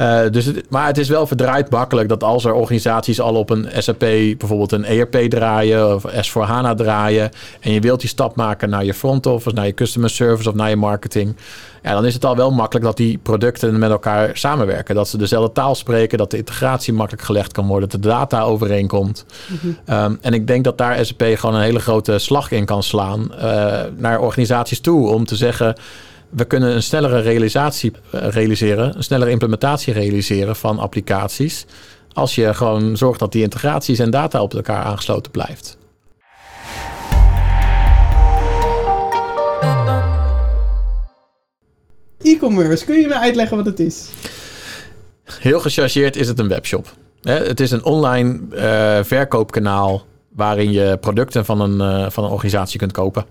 Uh, 0.00 0.20
dus 0.30 0.44
het, 0.44 0.70
maar 0.70 0.86
het 0.86 0.98
is 0.98 1.08
wel 1.08 1.26
verdraaid 1.26 1.70
makkelijk 1.70 2.08
dat 2.08 2.22
als 2.22 2.44
er 2.44 2.52
organisaties 2.52 3.20
al 3.20 3.34
op 3.34 3.50
een 3.50 3.68
SAP, 3.78 3.98
bijvoorbeeld 3.98 4.72
een 4.72 4.84
ERP 4.84 5.16
draaien 5.16 5.94
of 5.94 6.04
S4 6.06 6.32
HANA 6.32 6.74
draaien. 6.74 7.30
En 7.60 7.72
je 7.72 7.80
wilt 7.80 8.00
die 8.00 8.08
stap 8.08 8.36
maken 8.36 8.70
naar 8.70 8.84
je 8.84 8.94
front 8.94 9.26
office, 9.26 9.54
naar 9.54 9.66
je 9.66 9.74
customer 9.74 10.10
service 10.10 10.48
of 10.48 10.54
naar 10.54 10.68
je 10.68 10.76
marketing. 10.76 11.36
Ja, 11.82 11.92
dan 11.92 12.06
is 12.06 12.14
het 12.14 12.24
al 12.24 12.36
wel 12.36 12.50
makkelijk 12.50 12.84
dat 12.86 12.96
die 12.96 13.18
producten 13.18 13.78
met 13.78 13.90
elkaar 13.90 14.36
samenwerken. 14.36 14.94
Dat 14.94 15.08
ze 15.08 15.18
dezelfde 15.18 15.52
taal 15.52 15.74
spreken, 15.74 16.18
dat 16.18 16.30
de 16.30 16.36
integratie 16.36 16.92
makkelijk 16.92 17.24
gelegd 17.24 17.52
kan 17.52 17.66
worden, 17.66 17.88
dat 17.88 18.02
de 18.02 18.08
data 18.08 18.40
overeenkomt. 18.40 19.24
Mm 19.48 19.78
um, 19.86 20.18
en 20.20 20.32
ik 20.32 20.46
denk 20.46 20.64
dat 20.64 20.78
daar 20.78 21.04
SAP 21.04 21.22
gewoon 21.22 21.54
een 21.54 21.62
hele 21.62 21.78
grote 21.78 22.18
slag 22.18 22.50
in 22.50 22.64
kan 22.64 22.82
slaan 22.82 23.32
uh, 23.32 23.80
naar 23.96 24.20
organisaties 24.20 24.80
toe. 24.80 25.08
Om 25.08 25.24
te 25.24 25.36
zeggen, 25.36 25.74
we 26.28 26.44
kunnen 26.44 26.74
een 26.74 26.82
snellere 26.82 27.20
realisatie 27.20 27.92
uh, 28.14 28.28
realiseren, 28.28 28.96
een 28.96 29.02
snellere 29.02 29.30
implementatie 29.30 29.92
realiseren 29.92 30.56
van 30.56 30.78
applicaties. 30.78 31.66
Als 32.12 32.34
je 32.34 32.54
gewoon 32.54 32.96
zorgt 32.96 33.18
dat 33.18 33.32
die 33.32 33.42
integraties 33.42 33.98
en 33.98 34.10
data 34.10 34.42
op 34.42 34.54
elkaar 34.54 34.84
aangesloten 34.84 35.32
blijft. 35.32 35.78
E-commerce, 42.22 42.84
kun 42.84 43.00
je 43.00 43.06
me 43.06 43.18
uitleggen 43.18 43.56
wat 43.56 43.66
het 43.66 43.80
is? 43.80 44.08
Heel 45.24 45.60
gechargeerd 45.60 46.16
is 46.16 46.28
het 46.28 46.38
een 46.38 46.48
webshop. 46.48 46.94
Het 47.22 47.60
is 47.60 47.70
een 47.70 47.84
online 47.84 48.40
uh, 48.52 49.04
verkoopkanaal 49.04 50.06
waarin 50.34 50.72
je 50.72 50.98
producten 51.00 51.44
van 51.44 51.60
een, 51.60 52.02
uh, 52.02 52.10
van 52.10 52.24
een 52.24 52.30
organisatie 52.30 52.78
kunt 52.78 52.92
kopen. 52.92 53.24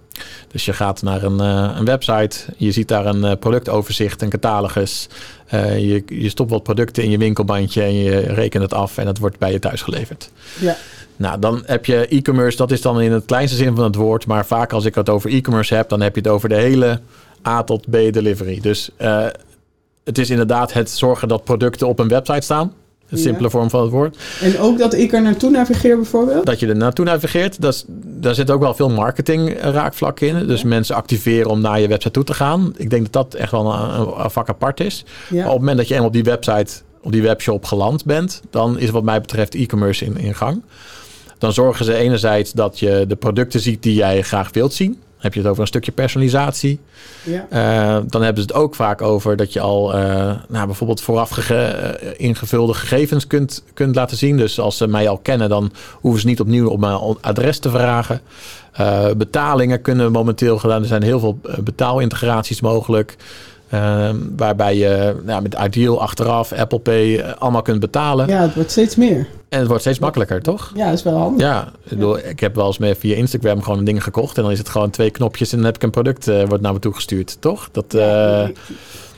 Dus 0.47 0.65
je 0.65 0.73
gaat 0.73 1.01
naar 1.01 1.23
een, 1.23 1.41
uh, 1.41 1.75
een 1.77 1.85
website, 1.85 2.37
je 2.57 2.71
ziet 2.71 2.87
daar 2.87 3.05
een 3.05 3.39
productoverzicht, 3.39 4.21
een 4.21 4.29
catalogus. 4.29 5.07
je, 5.51 6.03
je 6.05 6.29
stopt 6.29 6.49
wat 6.49 6.63
producten 6.63 7.03
in 7.03 7.09
je 7.09 7.17
winkelbandje 7.17 7.81
en 7.81 7.93
je 7.93 8.19
rekent 8.19 8.63
het 8.63 8.73
af 8.73 8.97
en 8.97 9.07
het 9.07 9.17
wordt 9.17 9.37
bij 9.37 9.51
je 9.51 9.59
thuis 9.59 9.81
geleverd. 9.81 10.31
Ja. 10.59 10.77
Nou, 11.15 11.39
dan 11.39 11.63
heb 11.65 11.85
je 11.85 12.07
e-commerce, 12.07 12.57
dat 12.57 12.71
is 12.71 12.81
dan 12.81 13.01
in 13.01 13.11
het 13.11 13.25
kleinste 13.25 13.57
zin 13.57 13.75
van 13.75 13.83
het 13.83 13.95
woord. 13.95 14.25
Maar 14.27 14.45
vaak 14.45 14.73
als 14.73 14.85
ik 14.85 14.95
het 14.95 15.09
over 15.09 15.29
e-commerce 15.29 15.75
heb, 15.75 15.89
dan 15.89 16.01
heb 16.01 16.15
je 16.15 16.21
het 16.21 16.29
over 16.29 16.49
de 16.49 16.55
hele 16.55 16.99
A 17.47 17.63
tot 17.63 17.89
B 17.89 17.91
delivery. 17.91 18.59
Dus 18.61 18.89
uh, 19.01 19.25
het 20.03 20.17
is 20.17 20.29
inderdaad 20.29 20.73
het 20.73 20.89
zorgen 20.89 21.27
dat 21.27 21.43
producten 21.43 21.87
op 21.87 21.99
een 21.99 22.07
website 22.07 22.41
staan. 22.41 22.73
De 23.09 23.17
simpele 23.17 23.49
vorm 23.49 23.69
van 23.69 23.81
het 23.81 23.91
woord. 23.91 24.17
En 24.41 24.59
ook 24.59 24.77
dat 24.77 24.93
ik 24.93 25.13
er 25.13 25.21
naartoe 25.21 25.49
navigeer 25.49 25.95
bijvoorbeeld? 25.95 26.45
Dat 26.45 26.59
je 26.59 26.67
er 26.67 26.75
naartoe 26.75 27.05
navigeert. 27.05 27.61
Dat 27.61 27.73
is, 27.73 27.85
daar 28.03 28.35
zit 28.35 28.51
ook 28.51 28.59
wel 28.59 28.73
veel 28.73 28.89
marketing 28.89 29.61
raakvlak 29.61 30.19
in. 30.19 30.47
Dus 30.47 30.63
mensen 30.63 30.95
activeren 30.95 31.49
om 31.49 31.61
naar 31.61 31.79
je 31.79 31.87
website 31.87 32.13
toe 32.13 32.23
te 32.23 32.33
gaan. 32.33 32.73
Ik 32.77 32.89
denk 32.89 33.03
dat 33.03 33.13
dat 33.13 33.41
echt 33.41 33.51
wel 33.51 33.73
een, 33.73 34.23
een 34.23 34.31
vak 34.31 34.49
apart 34.49 34.79
is. 34.79 35.05
Ja. 35.29 35.35
Maar 35.35 35.45
op 35.45 35.51
het 35.51 35.59
moment 35.59 35.77
dat 35.77 35.87
je 35.87 35.93
eenmaal 35.93 36.07
op 36.07 36.13
die 36.13 36.23
website, 36.23 36.73
op 37.01 37.11
die 37.11 37.21
webshop 37.21 37.65
geland 37.65 38.05
bent... 38.05 38.41
dan 38.49 38.79
is 38.79 38.89
wat 38.89 39.03
mij 39.03 39.21
betreft 39.21 39.55
e-commerce 39.55 40.05
in, 40.05 40.17
in 40.17 40.35
gang. 40.35 40.61
Dan 41.37 41.53
zorgen 41.53 41.85
ze 41.85 41.93
enerzijds 41.93 42.51
dat 42.51 42.79
je 42.79 43.05
de 43.07 43.15
producten 43.15 43.59
ziet 43.59 43.83
die 43.83 43.93
jij 43.93 44.21
graag 44.21 44.53
wilt 44.53 44.73
zien 44.73 44.97
heb 45.19 45.33
je 45.33 45.39
het 45.39 45.49
over 45.49 45.61
een 45.61 45.67
stukje 45.67 45.91
personalisatie. 45.91 46.79
Ja. 47.23 47.47
Uh, 47.51 48.03
dan 48.07 48.21
hebben 48.21 48.43
ze 48.43 48.47
het 48.47 48.57
ook 48.57 48.75
vaak 48.75 49.01
over 49.01 49.35
dat 49.35 49.53
je 49.53 49.59
al 49.59 49.95
uh, 49.95 50.01
nou, 50.47 50.65
bijvoorbeeld 50.65 51.01
vooraf 51.01 51.29
gege 51.29 51.97
uh, 52.03 52.09
ingevulde 52.17 52.73
gegevens 52.73 53.27
kunt, 53.27 53.63
kunt 53.73 53.95
laten 53.95 54.17
zien. 54.17 54.37
Dus 54.37 54.59
als 54.59 54.77
ze 54.77 54.87
mij 54.87 55.09
al 55.09 55.17
kennen, 55.17 55.49
dan 55.49 55.71
hoeven 55.93 56.21
ze 56.21 56.27
niet 56.27 56.39
opnieuw 56.39 56.69
op 56.69 56.79
mijn 56.79 56.99
adres 57.21 57.59
te 57.59 57.69
vragen. 57.69 58.21
betalingen 59.17 59.81
kunnen 59.81 60.11
momenteel 60.11 60.57
gedaan. 60.57 60.81
Er 60.81 60.87
zijn 60.87 61.03
heel 61.03 61.19
veel 61.19 61.39
betaalintegraties 61.63 62.61
mogelijk. 62.61 63.15
Uh, 63.73 64.09
waarbij 64.35 64.77
je 64.77 65.15
nou, 65.23 65.41
met 65.41 65.55
Ideal 65.63 66.01
achteraf, 66.01 66.51
Apple 66.51 66.79
Pay, 66.79 67.05
uh, 67.05 67.33
allemaal 67.37 67.61
kunt 67.61 67.79
betalen. 67.79 68.27
Ja, 68.27 68.41
het 68.41 68.55
wordt 68.55 68.71
steeds 68.71 68.95
meer. 68.95 69.27
En 69.49 69.59
het 69.59 69.67
wordt 69.67 69.81
steeds 69.81 69.99
makkelijker, 69.99 70.41
toch? 70.41 70.71
Ja, 70.75 70.85
dat 70.85 70.97
is 70.97 71.03
wel 71.03 71.17
handig. 71.17 71.47
Ja, 71.47 71.71
ik, 71.83 71.89
bedoel, 71.89 72.17
ik 72.17 72.39
heb 72.39 72.55
wel 72.55 72.65
eens 72.65 72.77
meer 72.77 72.95
via 72.95 73.15
Instagram 73.15 73.61
gewoon 73.61 73.79
een 73.79 73.85
ding 73.85 74.03
gekocht. 74.03 74.37
En 74.37 74.43
dan 74.43 74.51
is 74.51 74.57
het 74.57 74.69
gewoon 74.69 74.89
twee 74.89 75.09
knopjes 75.09 75.51
en 75.51 75.57
dan 75.57 75.65
heb 75.65 75.75
ik 75.75 75.83
een 75.83 75.89
product 75.89 76.27
uh, 76.27 76.43
wordt 76.43 76.63
naar 76.63 76.73
me 76.73 76.79
toe 76.79 76.93
gestuurd, 76.93 77.37
toch? 77.41 77.69
Dat, 77.71 77.85
ja, 77.89 78.49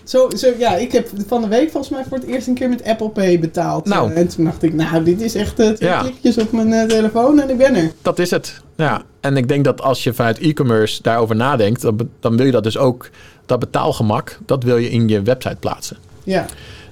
zo, 0.03 0.29
zo, 0.35 0.47
ja, 0.57 0.75
ik 0.75 0.91
heb 0.91 1.09
van 1.27 1.41
de 1.41 1.47
week 1.47 1.71
volgens 1.71 1.93
mij 1.93 2.03
voor 2.09 2.17
het 2.17 2.27
eerst 2.27 2.47
een 2.47 2.53
keer 2.53 2.69
met 2.69 2.83
Apple 2.83 3.09
Pay 3.09 3.39
betaald. 3.39 3.85
Nou. 3.85 4.13
en 4.13 4.27
toen 4.27 4.45
dacht 4.45 4.63
ik, 4.63 4.73
nou, 4.73 5.03
dit 5.03 5.21
is 5.21 5.35
echt 5.35 5.55
twee 5.55 5.75
ja. 5.79 6.01
klikjes 6.01 6.37
op 6.37 6.51
mijn 6.51 6.87
telefoon 6.87 7.39
en 7.39 7.49
ik 7.49 7.57
ben 7.57 7.75
er. 7.75 7.91
Dat 8.01 8.19
is 8.19 8.31
het, 8.31 8.61
ja. 8.75 9.01
En 9.19 9.37
ik 9.37 9.47
denk 9.47 9.63
dat 9.63 9.81
als 9.81 10.03
je 10.03 10.13
vanuit 10.13 10.39
e-commerce 10.39 11.01
daarover 11.01 11.35
nadenkt, 11.35 11.81
dan, 11.81 12.09
dan 12.19 12.37
wil 12.37 12.45
je 12.45 12.51
dat 12.51 12.63
dus 12.63 12.77
ook 12.77 13.09
dat 13.51 13.71
betaalgemak, 13.71 14.39
dat 14.45 14.63
wil 14.63 14.77
je 14.77 14.89
in 14.89 15.07
je 15.07 15.21
website 15.21 15.55
plaatsen. 15.59 15.97
Ja. 16.23 16.45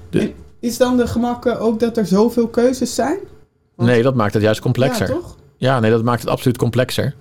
De, 0.09 0.33
is 0.59 0.77
dan 0.77 0.97
de 0.97 1.07
gemak 1.07 1.45
ook 1.45 1.79
dat 1.79 1.97
er 1.97 2.05
zoveel 2.05 2.47
keuzes 2.47 2.95
zijn? 2.95 3.17
Want, 3.75 3.89
nee, 3.89 4.03
dat 4.03 4.15
maakt 4.15 4.33
het 4.33 4.43
juist 4.43 4.61
complexer. 4.61 5.07
Ja, 5.07 5.13
toch? 5.13 5.35
Ja, 5.57 5.79
nee, 5.79 5.91
dat 5.91 6.03
maakt 6.03 6.21
het 6.21 6.29
absoluut 6.29 6.57
complexer. 6.57 7.13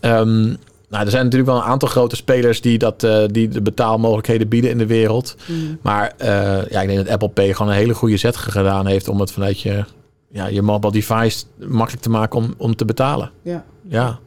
Um, 0.00 0.56
nou, 0.88 1.04
er 1.04 1.10
zijn 1.10 1.24
natuurlijk 1.24 1.50
wel 1.50 1.60
een 1.60 1.68
aantal 1.68 1.88
grote 1.88 2.16
spelers 2.16 2.60
die, 2.60 2.78
dat, 2.78 3.02
uh, 3.02 3.24
die 3.26 3.48
de 3.48 3.62
betaalmogelijkheden 3.62 4.48
bieden 4.48 4.70
in 4.70 4.78
de 4.78 4.86
wereld. 4.86 5.36
Mm. 5.46 5.78
Maar 5.82 6.12
uh, 6.18 6.26
ja, 6.68 6.80
ik 6.80 6.88
denk 6.88 6.98
dat 6.98 7.08
Apple 7.08 7.28
Pay 7.28 7.52
gewoon 7.54 7.72
een 7.72 7.78
hele 7.78 7.94
goede 7.94 8.16
zet 8.16 8.36
gedaan 8.36 8.86
heeft 8.86 9.08
om 9.08 9.20
het 9.20 9.32
vanuit 9.32 9.60
je, 9.60 9.84
ja, 10.28 10.46
je 10.46 10.62
mobile 10.62 10.92
device 10.92 11.44
makkelijk 11.58 12.02
te 12.02 12.10
maken 12.10 12.38
om, 12.38 12.54
om 12.56 12.76
te 12.76 12.84
betalen. 12.84 13.30
Ja. 13.42 13.64
Ja. 13.88 14.18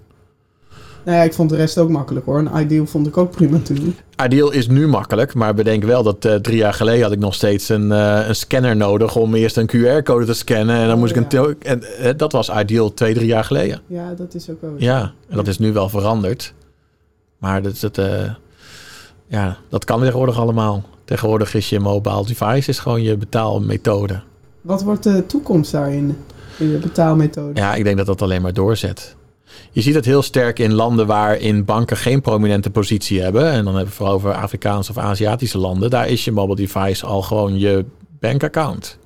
Nou 1.06 1.18
ja, 1.18 1.24
ik 1.24 1.34
vond 1.34 1.50
de 1.50 1.56
rest 1.56 1.78
ook 1.78 1.90
makkelijk 1.90 2.26
hoor. 2.26 2.40
Een 2.40 2.62
Ideal 2.62 2.86
vond 2.86 3.08
ik 3.08 3.18
ook 3.18 3.32
prima 3.32 3.60
te 3.60 3.74
doen. 3.74 3.96
Ideal 4.24 4.52
is 4.52 4.68
nu 4.68 4.88
makkelijk, 4.88 5.34
maar 5.34 5.54
bedenk 5.54 5.84
wel 5.84 6.04
dat 6.04 6.26
uh, 6.26 6.36
drie 6.36 6.58
jaar 6.58 6.74
geleden 6.74 7.04
had 7.04 7.12
ik 7.12 7.20
nog 7.20 7.34
steeds 7.34 7.70
een, 7.70 7.92
uh, 7.92 8.28
een 8.28 8.36
scanner 8.36 8.76
nodig 8.76 9.16
om 9.16 9.36
eerst 9.36 9.58
een 9.58 9.70
QR-code 9.70 10.26
te 10.26 10.34
scannen. 10.34 10.76
En 10.76 10.86
dan 10.86 10.94
oh, 10.94 11.00
moest 11.00 11.16
ik 11.16 11.34
een. 11.34 11.56
En 11.62 11.84
uh, 12.02 12.10
dat 12.18 12.32
was 12.32 12.50
Ideal 12.50 12.94
twee, 12.94 13.14
drie 13.14 13.28
jaar 13.28 13.44
geleden. 13.44 13.82
Ja, 13.88 14.14
dat 14.14 14.34
is 14.34 14.50
ook 14.50 14.62
wel. 14.62 14.74
Ja, 14.78 15.14
en 15.30 15.36
dat 15.36 15.48
is 15.48 15.58
nu 15.58 15.74
wel 15.74 15.90
veranderd. 15.90 16.54
Maar 17.38 17.62
dat, 17.62 17.80
het, 17.80 18.00
ja, 19.28 19.58
dat 19.70 19.86
kan 19.86 20.00
tegenwoordig 20.00 20.40
allemaal. 20.40 20.84
Tegenwoordig 21.06 21.54
is 21.54 21.70
je 21.70 21.80
mobile 21.80 22.26
device 22.26 22.70
is 22.70 22.80
gewoon 22.80 23.02
je 23.02 23.18
betaalmethode. 23.18 24.22
Wat 24.62 24.84
wordt 24.84 25.04
de 25.04 25.26
toekomst 25.26 25.72
daarin? 25.72 26.18
In 26.58 26.72
de 26.72 26.78
betaalmethode? 26.78 27.60
Ja, 27.60 27.76
ik 27.76 27.84
denk 27.84 27.98
dat 27.98 28.06
dat 28.06 28.22
alleen 28.22 28.42
maar 28.42 28.54
doorzet. 28.54 29.16
Je 29.72 29.82
ziet 29.82 29.96
het 29.96 30.06
heel 30.06 30.22
sterk 30.22 30.60
in 30.60 30.74
landen 30.74 31.08
waarin 31.08 31.66
banken 31.66 31.98
geen 31.98 32.22
prominente 32.22 32.70
positie 32.70 33.22
hebben. 33.22 33.52
En 33.52 33.64
dan 33.64 33.74
hebben 33.74 33.86
we 33.86 33.98
vooral 33.98 34.16
over 34.16 34.34
Afrikaanse 34.34 34.92
of 34.92 34.98
Aziatische 34.98 35.58
landen. 35.58 35.90
Daar 35.90 36.08
is 36.08 36.26
je 36.26 36.32
mobile 36.32 36.56
device 36.56 37.06
al 37.06 37.22
gewoon 37.22 37.60
je 37.60 37.86
bankaccount. 38.20 38.98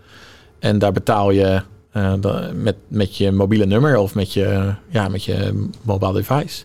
En 0.59 0.79
daar 0.79 0.91
betaal 0.91 1.31
je 1.31 1.61
uh, 1.93 2.13
met, 2.53 2.75
met 2.87 3.17
je 3.17 3.31
mobiele 3.31 3.65
nummer 3.65 3.97
of 3.97 4.15
met 4.15 4.33
je, 4.33 4.73
ja, 4.89 5.07
met 5.07 5.23
je 5.23 5.67
mobile 5.81 6.13
device. 6.13 6.63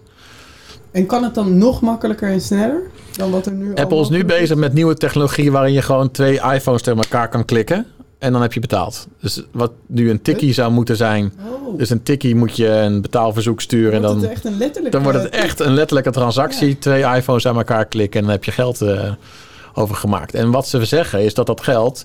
En 0.91 1.07
kan 1.07 1.23
het 1.23 1.35
dan 1.35 1.59
nog 1.59 1.81
makkelijker 1.81 2.31
en 2.31 2.41
sneller 2.41 2.83
dan 3.17 3.31
wat 3.31 3.47
er 3.47 3.53
nu 3.53 3.75
Apple 3.75 4.01
is 4.01 4.09
nu 4.09 4.25
bezig 4.25 4.57
met 4.57 4.73
nieuwe 4.73 4.95
technologie 4.95 5.53
waarin 5.53 5.73
je 5.73 5.83
gewoon 5.83 6.11
twee 6.11 6.41
iPhones 6.41 6.83
tegen 6.83 7.03
elkaar 7.03 7.29
kan 7.29 7.45
klikken. 7.45 7.87
En 8.19 8.33
dan 8.33 8.43
heb 8.43 8.53
je 8.53 8.61
betaald. 8.61 9.07
Dus 9.21 9.43
wat 9.53 9.73
nu 9.87 10.11
een 10.11 10.23
tikkie 10.23 10.53
zou 10.53 10.73
moeten 10.73 10.97
zijn. 10.97 11.33
Oh. 11.47 11.79
Dus 11.79 11.91
een 11.91 12.03
tikkie 12.03 12.35
moet 12.35 12.57
je 12.57 12.69
een 12.69 13.01
betaalverzoek 13.01 13.61
sturen. 13.61 13.93
en 13.93 14.03
dan, 14.03 14.29
dan 14.91 15.03
wordt 15.03 15.19
het 15.19 15.29
echt 15.29 15.61
een 15.61 15.75
letterlijke 15.75 16.11
transactie. 16.11 16.79
Twee 16.79 17.05
iPhones 17.05 17.47
aan 17.47 17.57
elkaar 17.57 17.87
klikken 17.87 18.21
en 18.21 18.27
dan 18.27 18.35
heb 18.35 18.45
je 18.45 18.53
geld 18.53 18.83
uh, 18.83 19.13
over 19.75 19.97
gemaakt. 19.97 20.35
En 20.35 20.51
wat 20.51 20.69
ze 20.69 20.85
zeggen 20.85 21.23
is 21.25 21.35
dat 21.35 21.47
dat 21.47 21.61
geld 21.61 22.05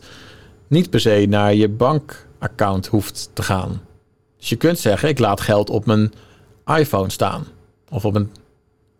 niet 0.67 0.89
per 0.89 0.99
se 0.99 1.25
naar 1.29 1.53
je 1.53 1.69
bankaccount 1.69 2.87
hoeft 2.87 3.29
te 3.33 3.43
gaan. 3.43 3.81
Dus 4.37 4.49
je 4.49 4.55
kunt 4.55 4.79
zeggen, 4.79 5.09
ik 5.09 5.19
laat 5.19 5.41
geld 5.41 5.69
op 5.69 5.85
mijn 5.85 6.13
iPhone 6.65 7.09
staan. 7.09 7.45
Of 7.89 8.05
op 8.05 8.15
een... 8.15 8.31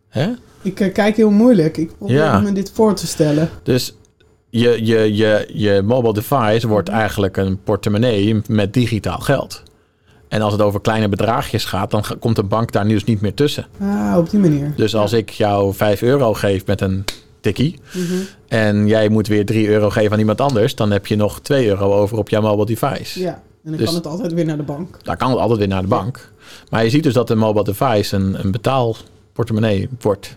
Hè? 0.07 0.31
Ik 0.61 0.79
uh, 0.79 0.93
kijk 0.93 1.15
heel 1.15 1.29
moeilijk. 1.29 1.77
Ik 1.77 1.97
probeer 1.97 2.15
ja. 2.15 2.39
me 2.39 2.51
dit 2.51 2.71
voor 2.71 2.95
te 2.95 3.07
stellen. 3.07 3.49
Dus 3.63 3.95
je, 4.49 4.85
je, 4.85 5.15
je, 5.15 5.49
je 5.53 5.81
mobile 5.85 6.13
device 6.13 6.67
wordt 6.67 6.89
mhm. 6.89 6.97
eigenlijk 6.97 7.37
een 7.37 7.63
portemonnee 7.63 8.41
met 8.47 8.73
digitaal 8.73 9.19
geld. 9.19 9.63
En 10.27 10.41
als 10.41 10.51
het 10.53 10.61
over 10.61 10.81
kleine 10.81 11.09
bedragjes 11.09 11.65
gaat, 11.65 11.91
dan 11.91 12.03
komt 12.19 12.35
de 12.35 12.43
bank 12.43 12.71
daar 12.71 12.85
nu 12.85 12.93
dus 12.93 13.03
niet 13.03 13.21
meer 13.21 13.33
tussen. 13.33 13.65
Ah, 13.79 14.17
op 14.17 14.29
die 14.29 14.39
manier. 14.39 14.73
Dus 14.75 14.95
als 14.95 15.13
ik 15.13 15.29
jou 15.29 15.73
5 15.73 16.01
euro 16.01 16.33
geef 16.33 16.65
met 16.65 16.81
een 16.81 17.05
tikkie 17.39 17.79
mhm. 17.93 18.13
en 18.47 18.87
jij 18.87 19.09
moet 19.09 19.27
weer 19.27 19.45
3 19.45 19.67
euro 19.67 19.89
geven 19.89 20.11
aan 20.11 20.19
iemand 20.19 20.41
anders, 20.41 20.75
dan 20.75 20.91
heb 20.91 21.07
je 21.07 21.15
nog 21.15 21.39
2 21.41 21.67
euro 21.67 21.93
over 21.93 22.17
op 22.17 22.29
jouw 22.29 22.41
mobile 22.41 22.65
device. 22.65 23.19
Ja, 23.19 23.33
en 23.63 23.69
dan 23.69 23.77
dus, 23.77 23.85
kan 23.85 23.95
het 23.95 24.07
altijd 24.07 24.33
weer 24.33 24.45
naar 24.45 24.57
de 24.57 24.63
bank. 24.63 24.97
Dan 25.03 25.17
kan 25.17 25.29
het 25.29 25.39
altijd 25.39 25.59
weer 25.59 25.67
naar 25.67 25.81
de 25.81 25.87
bank. 25.87 26.31
Maar 26.69 26.83
je 26.83 26.89
ziet 26.89 27.03
dus 27.03 27.13
dat 27.13 27.29
een 27.29 27.37
mobile 27.37 27.63
device 27.63 28.15
een, 28.15 28.43
een 28.43 28.51
betaalportemonnee 28.51 29.89
wordt. 30.01 30.33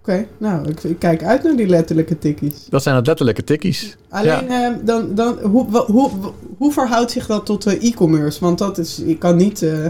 Oké, 0.00 0.26
nou, 0.38 0.68
ik, 0.68 0.82
ik 0.82 0.98
kijk 0.98 1.22
uit 1.22 1.42
naar 1.42 1.56
die 1.56 1.66
letterlijke 1.66 2.18
tikkies. 2.18 2.66
Dat 2.68 2.82
zijn 2.82 2.96
het 2.96 3.06
letterlijke 3.06 3.44
tikkies. 3.44 3.96
Alleen, 4.08 4.48
eh, 4.48 4.68
dan, 4.82 5.14
dan, 5.14 5.38
hoe, 5.38 5.84
hoe, 5.86 6.10
hoe 6.58 6.72
verhoudt 6.72 7.10
zich 7.10 7.26
dat 7.26 7.46
tot 7.46 7.66
eh, 7.66 7.88
e-commerce? 7.88 8.40
Want 8.40 8.58
dat 8.58 8.78
is, 8.78 8.98
ik 8.98 9.18
kan 9.18 9.36
niet, 9.36 9.62
eh, 9.62 9.86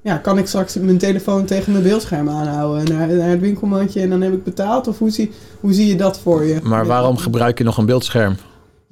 ja, 0.00 0.16
kan 0.16 0.38
ik 0.38 0.46
straks 0.46 0.74
mijn 0.74 0.98
telefoon 0.98 1.44
tegen 1.44 1.72
mijn 1.72 1.84
beeldscherm 1.84 2.28
aanhouden 2.28 2.96
naar, 2.96 3.08
naar 3.08 3.28
het 3.28 3.40
winkelmandje 3.40 4.00
en 4.00 4.10
dan 4.10 4.20
heb 4.20 4.32
ik 4.32 4.44
betaald? 4.44 4.88
Of 4.88 4.98
hoe 4.98 5.10
zie, 5.10 5.32
hoe 5.60 5.72
zie 5.72 5.86
je 5.86 5.96
dat 5.96 6.18
voor 6.18 6.44
je? 6.44 6.58
Maar 6.62 6.86
waarom 6.86 7.16
gebruik 7.16 7.58
je 7.58 7.64
nog 7.64 7.78
een 7.78 7.86
beeldscherm? 7.86 8.36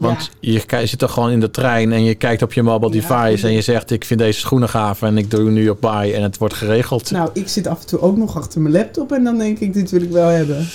Want 0.00 0.30
je, 0.40 0.62
zit 0.84 0.98
toch 0.98 1.12
gewoon 1.12 1.30
in 1.30 1.40
de 1.40 1.50
trein 1.50 1.92
en 1.92 2.04
je 2.04 2.14
kijkt 2.14 2.42
op 2.42 2.52
je 2.52 2.62
mobile 2.62 2.92
device 2.92 3.46
en 3.46 3.52
je 3.52 3.60
zegt 3.60 3.90
ik 3.90 4.04
vind 4.04 4.20
deze 4.20 4.40
schoenen 4.40 4.68
gaaf 4.68 5.02
en 5.02 5.18
ik 5.18 5.30
doe 5.30 5.50
nu 5.50 5.68
op 5.68 5.80
buy 5.80 6.12
en 6.14 6.22
het 6.22 6.38
wordt 6.38 6.54
geregeld. 6.54 7.10
Nou, 7.10 7.30
ik 7.32 7.48
zit 7.48 7.66
af 7.66 7.80
en 7.80 7.86
toe 7.86 8.00
ook 8.00 8.16
nog 8.16 8.36
achter 8.36 8.60
mijn 8.60 8.74
laptop 8.74 9.12
en 9.12 9.24
dan 9.24 9.38
denk 9.38 9.58
ik, 9.58 9.72
dit 9.72 9.90
wil 9.90 10.02
ik 10.02 10.10
wel 10.10 10.28
hebben. 10.28 10.66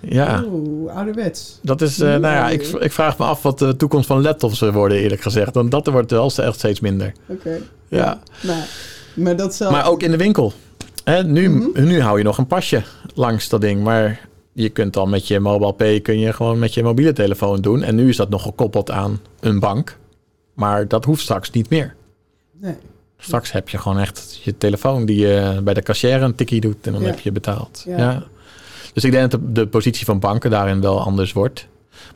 ja, 0.00 0.44
Oeh, 0.52 0.96
ouderwets. 0.96 1.58
dat 1.62 1.80
is, 1.80 2.00
eh, 2.00 2.08
nou 2.08 2.20
ja, 2.34 2.48
ik, 2.48 2.62
ik 2.62 2.92
vraag 2.92 3.18
me 3.18 3.24
af 3.24 3.42
wat 3.42 3.58
de 3.58 3.76
toekomst 3.76 4.06
van 4.06 4.22
laptops 4.22 4.60
worden 4.60 4.98
eerlijk 4.98 5.20
gezegd. 5.22 5.54
Want 5.54 5.70
dat 5.70 5.86
wordt 5.86 6.10
wel 6.10 6.32
echt 6.36 6.54
steeds 6.54 6.80
minder. 6.80 7.12
Oké. 7.26 7.58
Ja. 7.88 8.20
Nou, 8.42 8.58
maar 9.14 9.36
dat 9.36 9.54
zal... 9.54 9.70
Maar 9.70 9.88
ook 9.88 10.02
in 10.02 10.10
de 10.10 10.16
winkel. 10.16 10.52
Hè, 11.04 11.24
nu, 11.24 11.48
Mhm. 11.48 11.84
nu 11.86 12.00
hou 12.00 12.18
je 12.18 12.24
nog 12.24 12.38
een 12.38 12.46
pasje 12.46 12.82
langs 13.14 13.48
dat 13.48 13.60
ding, 13.60 13.82
maar 13.82 14.28
je 14.62 14.68
kunt 14.68 14.96
al 14.96 15.06
met 15.06 15.26
je 15.28 15.40
mobile 15.40 15.72
pay 15.72 16.00
kun 16.00 16.18
je 16.18 16.32
gewoon 16.32 16.58
met 16.58 16.74
je 16.74 16.82
mobiele 16.82 17.12
telefoon 17.12 17.60
doen. 17.60 17.82
En 17.82 17.94
nu 17.94 18.08
is 18.08 18.16
dat 18.16 18.28
nog 18.28 18.42
gekoppeld 18.42 18.90
aan 18.90 19.20
een 19.40 19.58
bank. 19.60 19.98
Maar 20.54 20.88
dat 20.88 21.04
hoeft 21.04 21.22
straks 21.22 21.50
niet 21.50 21.70
meer. 21.70 21.94
Nee. 22.60 22.74
Straks 23.18 23.52
heb 23.52 23.68
je 23.68 23.78
gewoon 23.78 23.98
echt 23.98 24.40
je 24.42 24.56
telefoon 24.58 25.04
die 25.06 25.18
je 25.26 25.60
bij 25.64 25.74
de 25.74 25.82
cashier 25.82 26.22
een 26.22 26.34
tikkie 26.34 26.60
doet 26.60 26.86
en 26.86 26.92
dan 26.92 27.00
Ja. 27.02 27.06
heb 27.08 27.18
je 27.18 27.32
betaald. 27.32 27.82
Ja. 27.86 27.96
Ja. 27.96 28.22
Dus 28.92 29.04
ik 29.04 29.10
denk 29.12 29.30
dat 29.30 29.40
de, 29.40 29.52
de 29.52 29.66
positie 29.66 30.04
van 30.04 30.18
banken 30.18 30.50
daarin 30.50 30.80
wel 30.80 31.00
anders 31.00 31.32
wordt. 31.32 31.66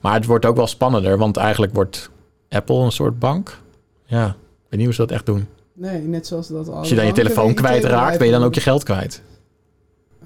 Maar 0.01 0.15
het 0.15 0.27
wordt 0.27 0.47
ook 0.47 0.57
wel 0.57 0.67
spannender, 0.67 1.19
want 1.19 1.37
eigenlijk 1.37 1.75
wordt 1.75 2.11
Apple 2.49 2.77
een 2.77 2.93
soort 2.93 3.19
bank. 3.19 3.59
Ja, 4.07 4.27
ik 4.27 4.35
weet 4.69 4.71
niet 4.79 4.85
hoe 4.85 4.95
ze 4.95 5.01
dat 5.01 5.11
echt 5.11 5.27
doen. 5.27 5.47
Nee, 5.73 6.01
net 6.01 6.27
zoals 6.27 6.49
dat 6.49 6.69
al. 6.69 6.75
Als 6.75 6.89
je 6.89 6.95
dan 6.95 7.07
je 7.07 7.13
telefoon 7.13 7.55
kwijtraakt, 7.55 8.19
ben 8.19 8.27
je 8.27 8.33
dan 8.33 8.43
ook 8.43 8.55
je 8.55 8.61
geld 8.61 8.83
kwijt. 8.83 9.23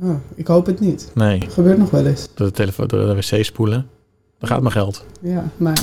Oh, 0.03 0.15
ik 0.35 0.47
hoop 0.47 0.67
het 0.67 0.81
niet. 0.81 1.11
Nee, 1.15 1.41
Gebeurt 1.49 1.79
nog 1.79 1.91
wel 1.91 2.07
eens. 2.07 2.29
door 2.35 2.47
de, 2.47 2.53
telefoon, 2.53 2.87
door 2.87 3.07
de 3.07 3.15
wc 3.15 3.45
spoelen. 3.45 3.87
Dan 4.39 4.49
gaat 4.49 4.61
mijn 4.61 4.73
geld. 4.73 5.05
Ja, 5.21 5.51
maar 5.57 5.79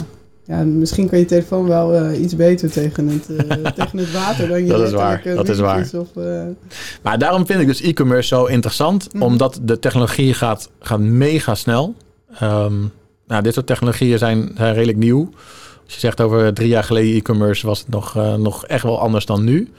ja, 0.46 0.64
misschien 0.64 1.10
kan 1.10 1.20
je 1.20 1.26
telefoon 1.26 1.68
wel 1.68 1.94
eh, 1.94 2.22
iets 2.22 2.36
beter 2.36 2.72
tegen 2.72 3.08
het, 3.08 3.36
eh, 3.36 3.72
tegen 3.86 3.98
het 3.98 4.12
water 4.12 4.48
dan 4.48 4.66
je 4.66 4.70
Dat 4.70 4.82
is 4.82 4.92
waar, 4.92 5.22
dat 5.24 5.50
is 5.50 5.60
waar. 5.60 5.90
Of, 5.94 6.16
eh, 6.16 6.44
Maar 7.02 7.18
daarom 7.18 7.46
vind 7.46 7.62
ik 7.62 7.68
dus 7.68 7.82
e-commerce 7.82 8.28
zo 8.28 8.46
interessant. 8.46 9.14
Mhm. 9.14 9.24
Omdat 9.24 9.60
de 9.62 9.80
technologie 9.80 10.34
gaat, 10.34 10.70
gaat 10.80 11.00
mega 11.00 11.56
snel. 11.56 11.96
Ehm, 12.40 12.80
nou, 13.28 13.44
dit 13.44 13.54
soort 13.54 13.66
technologieën 13.66 14.18
zijn, 14.18 14.52
zijn 14.56 14.74
redelijk 14.74 14.98
nieuw. 14.98 15.30
Als 15.84 15.94
je 15.94 16.00
zegt 16.00 16.22
over 16.22 16.54
drie 16.54 16.68
jaar 16.68 16.84
geleden 16.84 17.16
e-commerce 17.16 17.68
was 17.68 17.80
het 17.80 17.90
nog, 17.90 18.16
nog 18.38 18.66
echt 18.66 18.84
wel 18.84 19.00
anders 19.00 19.26
dan 19.26 19.44
nu. 19.44 19.72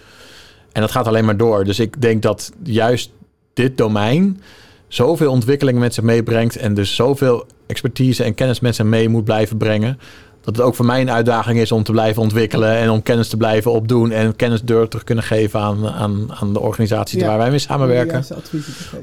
En 0.73 0.81
dat 0.81 0.91
gaat 0.91 1.07
alleen 1.07 1.25
maar 1.25 1.37
door. 1.37 1.65
Dus 1.65 1.79
ik 1.79 2.01
denk 2.01 2.23
dat 2.23 2.53
juist 2.63 3.11
dit 3.55 3.77
domein 3.79 4.41
zoveel 4.89 5.31
ontwikkelingen 5.31 5.81
met 5.81 5.95
zich 5.95 6.05
meebrengt. 6.05 6.57
En 6.57 6.75
dus 6.75 6.95
zoveel 6.95 7.47
expertise 7.67 8.25
en 8.25 8.35
kennis 8.35 8.61
met 8.61 8.75
zich 8.75 8.85
mee 8.85 9.09
moet 9.09 9.25
blijven 9.25 9.57
brengen. 9.57 9.99
Dat 10.41 10.57
het 10.57 10.65
ook 10.65 10.75
voor 10.75 10.85
mij 10.85 11.01
een 11.01 11.11
uitdaging 11.11 11.59
is 11.59 11.73
om 11.73 11.83
te 11.83 11.93
blijven 11.93 12.23
ontwikkelen. 12.23 12.77
En 12.77 12.91
om 12.91 13.03
kennis 13.03 13.29
te 13.29 13.37
blijven 13.37 13.73
opdoen. 13.73 14.11
En 14.11 14.37
kennis 14.37 14.63
door 14.63 14.89
te 14.89 15.05
kunnen 15.05 15.25
geven 15.25 15.61
aan, 15.61 15.89
aan, 15.89 16.33
aan 16.33 16.53
de 16.53 16.61
organisaties 16.61 17.21
Ja. 17.21 17.27
waar 17.27 17.39
wij 17.39 17.51
mee 17.51 17.59
samenwerken. 17.59 18.25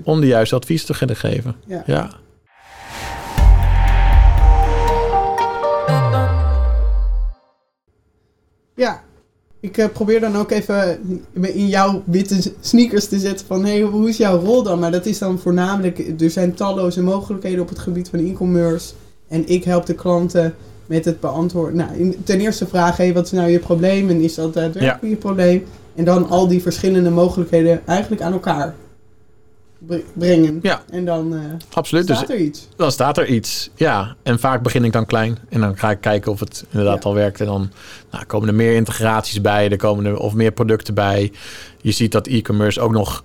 Om 0.03 0.21
de 0.21 0.27
juiste 0.27 0.55
advies 0.55 0.85
te 0.85 0.97
kunnen 0.97 1.15
geven. 1.15 1.55
Ja. 1.65 1.83
Ja. 1.85 2.09
Ja, 8.75 9.01
ik 9.61 9.77
eh, 9.77 9.89
probeer 9.93 10.19
dan 10.19 10.35
ook 10.35 10.51
even 10.51 10.99
in 11.41 11.67
jouw 11.67 12.01
witte 12.05 12.53
sneakers 12.59 13.07
te 13.07 13.19
zetten 13.19 13.45
van 13.45 13.65
hey, 13.65 13.81
hoe 13.81 14.09
is 14.09 14.17
jouw 14.17 14.39
rol 14.39 14.63
dan? 14.63 14.79
Maar 14.79 14.91
dat 14.91 15.05
is 15.05 15.17
dan 15.17 15.39
voornamelijk, 15.39 16.21
er 16.21 16.29
zijn 16.29 16.53
talloze 16.53 17.03
mogelijkheden 17.03 17.61
op 17.61 17.69
het 17.69 17.79
gebied 17.79 18.09
van 18.09 18.19
e-commerce. 18.19 18.93
En 19.27 19.47
ik 19.47 19.63
help 19.63 19.85
de 19.85 19.95
klanten 19.95 20.55
met 20.85 21.05
het 21.05 21.19
beantwoorden. 21.19 21.75
Nou, 21.75 22.15
ten 22.23 22.39
eerste 22.39 22.67
vraag, 22.67 22.97
hey, 22.97 23.13
wat 23.13 23.25
is 23.25 23.31
nou 23.31 23.49
je 23.49 23.59
probleem? 23.59 24.09
En 24.09 24.21
is 24.21 24.35
dat 24.35 24.53
daadwerkelijk 24.53 25.13
je 25.13 25.15
probleem? 25.15 25.63
En 25.95 26.05
dan 26.05 26.29
al 26.29 26.47
die 26.47 26.61
verschillende 26.61 27.09
mogelijkheden 27.09 27.81
eigenlijk 27.87 28.21
aan 28.21 28.33
elkaar 28.33 28.75
brengen. 30.13 30.59
Ja. 30.61 30.81
En 30.89 31.05
dan 31.05 31.33
eh 31.33 31.39
Absoluut. 31.73 32.07
Dus 32.07 32.17
staat 32.17 32.29
er 32.29 32.37
iets. 32.39 32.67
dan 32.75 32.91
staat 32.91 33.17
er 33.17 33.25
iets. 33.27 33.69
Ja, 33.75 34.15
en 34.23 34.39
vaak 34.39 34.61
begin 34.61 34.83
ik 34.83 34.91
dan 34.91 35.05
klein. 35.05 35.37
En 35.49 35.59
dan 35.61 35.77
ga 35.77 35.91
ik 35.91 36.01
kijken 36.01 36.31
of 36.31 36.39
het 36.39 36.65
inderdaad 36.69 37.03
Ja. 37.03 37.09
al 37.09 37.15
werkt. 37.15 37.39
En 37.39 37.45
dan 37.45 37.71
nou, 38.11 38.25
komen 38.25 38.47
er 38.47 38.55
meer 38.55 38.75
integraties 38.75 39.41
bij. 39.41 39.69
Er 39.69 39.77
komen 39.77 40.05
er 40.05 40.17
of 40.17 40.33
meer 40.33 40.51
producten 40.51 40.93
bij. 40.93 41.31
Je 41.81 41.91
ziet 41.91 42.11
dat 42.11 42.27
e-commerce 42.27 42.79
ook 42.81 42.91
nog 42.91 43.23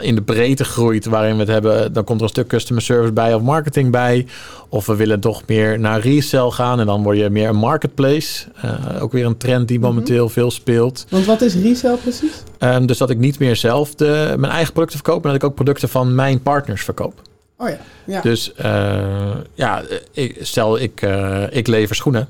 in 0.00 0.14
de 0.14 0.22
breedte 0.22 0.64
groeit. 0.64 1.04
Waarin 1.06 1.32
we 1.32 1.38
het 1.38 1.48
hebben. 1.48 1.92
Dan 1.92 2.04
komt 2.04 2.18
er 2.18 2.24
een 2.24 2.30
stuk 2.30 2.46
customer 2.46 2.82
service 2.82 3.12
bij 3.12 3.34
of 3.34 3.42
marketing 3.42 3.90
bij. 3.90 4.26
Of 4.68 4.86
we 4.86 4.96
willen 4.96 5.20
toch 5.20 5.42
meer 5.46 5.80
naar 5.80 6.00
resell 6.00 6.50
gaan. 6.50 6.80
En 6.80 6.86
dan 6.86 7.02
word 7.02 7.16
je 7.18 7.30
meer 7.30 7.48
een 7.48 7.56
marketplace. 7.56 8.44
Eh, 8.62 9.02
ook 9.02 9.12
weer 9.12 9.26
een 9.26 9.36
trend 9.36 9.68
die 9.68 9.78
Mhm. 9.78 9.86
momenteel 9.88 10.28
veel 10.28 10.50
speelt. 10.50 11.06
Want 11.08 11.24
wat 11.24 11.40
is 11.40 11.54
resell 11.54 11.96
precies? 11.96 12.42
Ehm, 12.58 12.86
dus 12.86 12.98
dat 12.98 13.10
ik 13.10 13.18
niet 13.18 13.38
meer 13.38 13.56
zelf 13.56 13.94
de, 13.94 14.34
mijn 14.38 14.52
eigen 14.52 14.72
producten 14.72 14.98
verkoop. 14.98 15.22
Maar 15.22 15.32
dat 15.32 15.42
ik 15.42 15.48
ook 15.48 15.54
producten 15.54 15.88
van 15.88 16.14
mijn 16.14 16.42
partners 16.42 16.82
verkoop. 16.84 17.22
Oh 17.56 17.68
ja, 17.68 17.78
ja. 18.06 18.20
Dus 18.20 18.52
eh, 18.54 18.96
ja, 19.54 19.82
ik, 20.12 20.36
stel 20.40 20.78
ik, 20.78 21.02
eh, 21.02 21.42
ik 21.50 21.66
lever 21.66 21.96
schoenen 21.96 22.28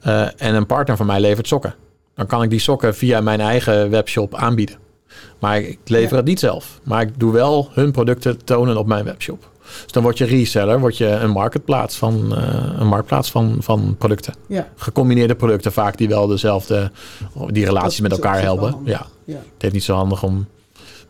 eh, 0.00 0.20
en 0.36 0.54
een 0.54 0.66
partner 0.66 0.96
van 0.96 1.06
mij 1.06 1.20
levert 1.20 1.48
sokken. 1.48 1.74
Dan 2.14 2.26
kan 2.26 2.42
ik 2.42 2.50
die 2.50 2.58
sokken 2.58 2.94
via 2.94 3.20
mijn 3.20 3.40
eigen 3.40 3.90
webshop 3.90 4.34
aanbieden. 4.34 4.76
Maar 5.38 5.60
ik 5.60 5.78
lever 5.84 6.10
Ja. 6.10 6.16
het 6.16 6.24
niet 6.24 6.38
zelf. 6.40 6.80
Maar 6.82 7.02
ik 7.02 7.18
doe 7.18 7.32
wel 7.32 7.68
hun 7.72 7.92
producten 7.92 8.44
tonen 8.44 8.76
op 8.76 8.86
mijn 8.86 9.04
webshop. 9.04 9.50
Dus 9.82 9.92
dan 9.92 10.02
word 10.02 10.18
je 10.18 10.24
reseller, 10.24 10.80
word 10.80 10.96
je 10.96 11.06
een 11.06 11.30
marktplaats 11.30 11.96
van, 11.96 12.36
eh, 12.36 12.72
een 12.78 12.86
marktplaats 12.86 13.30
van, 13.30 13.56
van 13.60 13.94
producten. 13.98 14.34
ja. 14.46 14.68
Gecombineerde 14.76 15.34
producten 15.34 15.72
vaak 15.72 15.96
die 15.96 16.08
wel 16.08 16.26
dezelfde, 16.26 16.90
die 17.46 17.64
relaties 17.64 18.00
met 18.00 18.10
is 18.12 18.16
elkaar 18.18 18.40
helpen. 18.40 18.74
Ja, 18.84 19.06
ja. 19.24 19.34
het 19.34 19.62
heeft 19.62 19.74
niet 19.74 19.84
zo 19.84 19.94
handig 19.94 20.22
om 20.22 20.46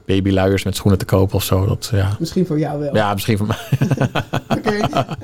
babyluiers 0.07 0.65
met 0.65 0.77
schoenen 0.77 0.99
te 0.99 1.05
kopen 1.05 1.35
of 1.35 1.43
zo. 1.43 1.67
Dat, 1.67 1.89
ja. 1.93 2.17
Misschien 2.19 2.47
voor 2.47 2.59
jou 2.59 2.79
wel. 2.81 2.95
ja, 2.95 3.13
misschien 3.13 3.39
voor 3.39 3.47
mij. 3.47 3.57
Oké. 4.59 4.71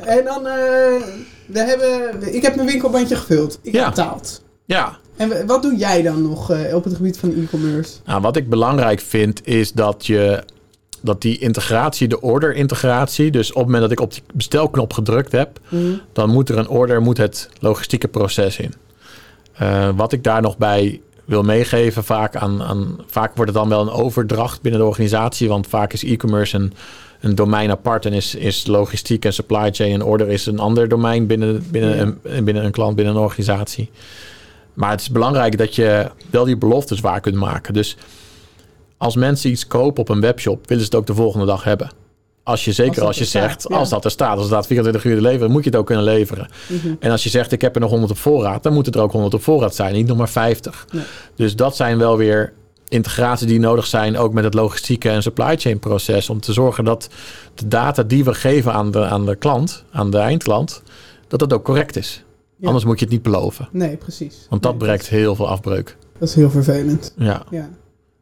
En 0.05 0.25
dan, 0.25 0.47
eh, 0.47 1.03
we 1.47 1.59
hebben, 1.59 2.35
ik 2.35 2.43
heb 2.43 2.55
mijn 2.55 2.67
winkelbandje 2.69 3.17
gevuld. 3.17 3.59
Ik 3.63 3.73
heb 3.73 3.85
betaald. 3.85 4.43
Ja, 4.65 4.99
En 5.17 5.47
wat 5.47 5.63
doe 5.63 5.77
jij 5.77 6.03
dan 6.03 6.23
nog 6.23 6.51
eh, 6.51 6.75
op 6.75 6.85
het 6.85 6.95
gebied 6.97 7.19
van 7.19 7.35
e-commerce? 7.35 7.93
Nou, 8.05 8.21
wat 8.21 8.37
ik 8.37 8.49
belangrijk 8.49 9.01
vind 9.01 9.47
is 9.47 9.73
dat 9.73 10.07
je 10.07 10.43
dat 11.01 11.23
die 11.23 11.39
integratie, 11.39 12.09
de 12.09 12.21
order-integratie, 12.21 13.31
dus 13.31 13.49
op 13.51 13.55
het 13.57 13.65
moment 13.65 13.83
dat 13.83 13.91
ik 13.93 14.01
op 14.01 14.13
die 14.13 14.23
bestelknop 14.35 14.93
gedrukt 14.93 15.33
heb, 15.33 15.61
Mhm. 15.69 15.83
dan 16.13 16.31
moet 16.31 16.49
er 16.49 16.59
een 16.59 16.69
order, 16.69 17.03
moet 17.03 17.17
het 17.17 17.49
logistieke 17.61 18.09
proces 18.09 18.59
in. 18.59 18.75
Eh, 19.53 19.89
wat 19.97 20.13
ik 20.13 20.25
daar 20.25 20.43
nog 20.43 20.59
bij 20.59 21.01
wil 21.25 21.43
meegeven, 21.43 22.05
vaak, 22.05 22.37
aan, 22.37 22.63
aan, 22.63 22.99
vaak 23.07 23.37
wordt 23.37 23.51
het 23.51 23.61
dan 23.61 23.69
wel 23.69 23.81
een 23.81 23.91
overdracht 23.91 24.63
binnen 24.63 24.81
de 24.81 24.87
organisatie, 24.87 25.49
want 25.49 25.67
vaak 25.67 25.93
is 25.93 26.03
e-commerce 26.05 26.57
een, 26.57 26.73
een 27.21 27.35
domein 27.35 27.71
apart 27.71 28.07
en 28.07 28.13
is, 28.13 28.35
is 28.35 28.67
logistiek 28.67 29.25
en 29.25 29.33
supply 29.33 29.73
chain 29.73 29.93
en 29.93 30.03
order 30.03 30.29
is 30.29 30.47
een 30.47 30.59
ander 30.59 30.89
domein 30.89 31.27
binnen, 31.27 31.65
binnen, 31.71 32.19
een, 32.23 32.45
binnen 32.45 32.65
een 32.65 32.71
klant, 32.71 32.97
binnen 32.97 33.15
een 33.15 33.21
organisatie. 33.21 33.91
Maar 34.75 34.91
het 34.91 35.01
is 35.01 35.11
belangrijk 35.11 35.59
dat 35.59 35.75
je 35.75 36.11
wel 36.31 36.45
die 36.45 36.57
beloftes 36.57 37.01
waar 37.01 37.21
kunt 37.21 37.35
maken. 37.35 37.75
Dus 37.75 37.97
als 38.97 39.17
mensen 39.17 39.51
iets 39.51 39.67
kopen 39.67 40.01
op 40.01 40.09
een 40.09 40.21
webshop, 40.21 40.69
willen 40.69 40.85
ze 40.85 40.91
het 40.91 40.99
ook 40.99 41.07
de 41.07 41.15
volgende 41.15 41.47
dag 41.47 41.65
hebben. 41.65 41.91
Als 42.43 42.65
je 42.65 42.73
zeker 42.73 43.05
Als 43.05 43.19
je 43.19 43.25
staat, 43.25 43.43
zegt, 43.43 43.67
ja. 43.69 43.77
als 43.77 43.89
dat 43.89 44.05
er 44.05 44.11
staat, 44.11 44.31
als 44.31 44.39
het 44.39 44.49
staat 44.49 44.67
24 44.67 45.05
uur 45.05 45.17
te 45.17 45.23
leveren, 45.23 45.51
moet 45.51 45.65
je 45.65 45.71
het 45.71 45.79
ook 45.79 45.87
kunnen 45.87 46.05
leveren. 46.05 46.49
Mhm. 46.67 46.95
En 47.01 47.11
als 47.11 47.23
je 47.23 47.29
zegt, 47.29 47.53
ik 47.53 47.61
heb 47.61 47.75
er 47.75 47.81
nog 47.81 47.91
100 47.91 48.13
op 48.13 48.19
voorraad, 48.19 48.63
dan 48.63 48.73
moet 48.73 48.87
het 48.87 48.95
er 48.95 49.01
ook 49.01 49.13
100 49.13 49.35
op 49.35 49.43
voorraad 49.43 49.75
zijn, 49.75 49.95
niet 49.95 50.07
nog 50.07 50.17
maar 50.17 50.29
50. 50.29 50.87
Nee. 50.93 51.03
Dus 51.37 51.57
dat 51.57 51.77
zijn 51.77 51.99
wel 51.99 52.17
weer 52.17 52.53
integraties 52.89 53.47
die 53.47 53.59
nodig 53.59 53.87
zijn, 53.87 54.19
ook 54.19 54.33
met 54.33 54.45
het 54.45 54.55
logistieke 54.55 55.11
en 55.11 55.23
supply 55.23 55.57
chain 55.57 55.79
proces, 55.79 56.31
om 56.31 56.41
te 56.41 56.53
zorgen 56.53 56.85
dat 56.85 57.09
de 57.55 57.69
data 57.69 58.03
die 58.03 58.25
we 58.25 58.35
geven 58.35 58.73
aan 58.73 58.91
de, 58.91 59.05
aan 59.05 59.27
de 59.27 59.37
klant, 59.37 59.85
aan 59.91 60.11
de 60.11 60.19
eindklant, 60.19 60.83
dat 61.29 61.39
dat 61.39 61.53
ook 61.53 61.65
correct 61.65 61.97
is. 61.97 62.24
Ja. 62.57 62.67
Anders 62.67 62.85
moet 62.85 62.99
je 62.99 63.05
het 63.05 63.15
niet 63.15 63.23
beloven, 63.23 63.69
Nee, 63.73 63.97
precies. 63.97 64.47
want 64.51 64.63
dat 64.63 64.79
Nee, 64.79 64.99
heel 65.09 65.35
veel 65.35 65.49
afbreuk. 65.49 65.97
Dat 66.19 66.29
is 66.29 66.35
heel 66.35 66.51
vervelend. 66.51 67.15
Ja, 67.17 67.43
Ja. 67.51 67.69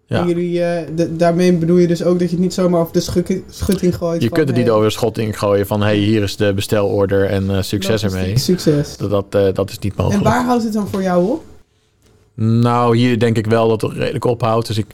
ja. 0.07 0.21
En 0.21 0.27
jullie, 0.27 0.62
eh, 0.64 0.88
de- 0.97 1.16
daarmee 1.16 1.53
bedoel 1.53 1.77
je 1.77 1.87
dus 1.87 2.03
ook 2.05 2.18
dat 2.18 2.29
je 2.29 2.35
het 2.35 2.45
niet 2.45 2.55
zomaar 2.55 2.81
over 2.81 2.92
de 2.92 3.01
schuk- 3.01 3.42
schutting 3.51 3.97
gooit. 3.97 4.23
Je 4.23 4.29
van, 4.29 4.37
kunt 4.37 4.49
het 4.49 4.59
niet 4.59 4.71
over 4.71 4.85
de 4.87 4.92
schotting 4.92 5.38
gooien 5.38 5.66
van, 5.66 5.83
hey, 5.83 5.97
hier 5.97 6.23
is 6.23 6.37
de 6.37 6.53
bestelorder 6.55 7.25
en 7.27 7.51
eh, 7.57 7.62
succes 7.62 8.03
ermee. 8.05 8.38
Succes. 8.38 8.97
Dat, 8.97 9.11
dat, 9.11 9.35
eh, 9.35 9.55
dat 9.55 9.71
is 9.71 9.79
niet 9.79 9.95
En 9.97 10.03
mogelijk. 10.03 10.25
waar 10.25 10.45
houdt 10.45 10.64
het 10.64 10.73
dan 10.73 10.88
voor 10.88 11.03
jou 11.03 11.31
op? 11.31 11.45
Nou, 12.35 12.97
hier 12.97 13.18
denk 13.18 13.37
ik 13.37 13.47
wel 13.47 13.68
dat 13.68 13.81
het 13.83 13.92
redelijk 13.92 14.25
ophoudt. 14.25 14.66
Dus 14.66 14.79
ik, 14.79 14.87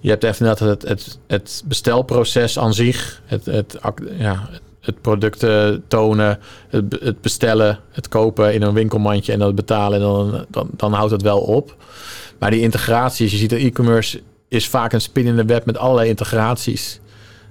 je 0.00 0.08
hebt 0.08 0.24
echt 0.24 0.40
inderdaad 0.40 0.68
het, 0.68 0.88
het, 0.88 1.18
het 1.26 1.62
bestelproces 1.66 2.58
aan 2.58 2.74
zich. 2.74 3.22
Het, 3.24 3.44
het, 3.46 3.78
ja, 4.18 4.48
het 4.82 5.00
producten 5.00 5.84
tonen, 5.88 6.38
het, 6.68 6.84
het 7.00 7.20
bestellen, 7.20 7.78
het 7.90 8.08
kopen 8.08 8.54
in 8.54 8.62
een 8.62 8.74
winkelmandje 8.74 9.32
en 9.32 9.38
dat 9.38 9.54
betalen, 9.54 10.00
dan, 10.00 10.44
dan, 10.48 10.68
dan 10.76 10.92
houdt 10.92 11.12
het 11.12 11.22
wel 11.22 11.38
op. 11.38 11.76
Maar 12.38 12.50
die 12.50 12.60
integraties, 12.60 13.30
je 13.30 13.36
ziet 13.36 13.50
dat 13.50 13.58
e-commerce 13.58 14.20
is 14.48 14.68
vaak 14.68 14.92
een 14.92 15.00
spin 15.00 15.26
in 15.26 15.36
de 15.36 15.44
web 15.44 15.64
met 15.66 15.78
allerlei 15.78 16.08
integraties. 16.08 17.00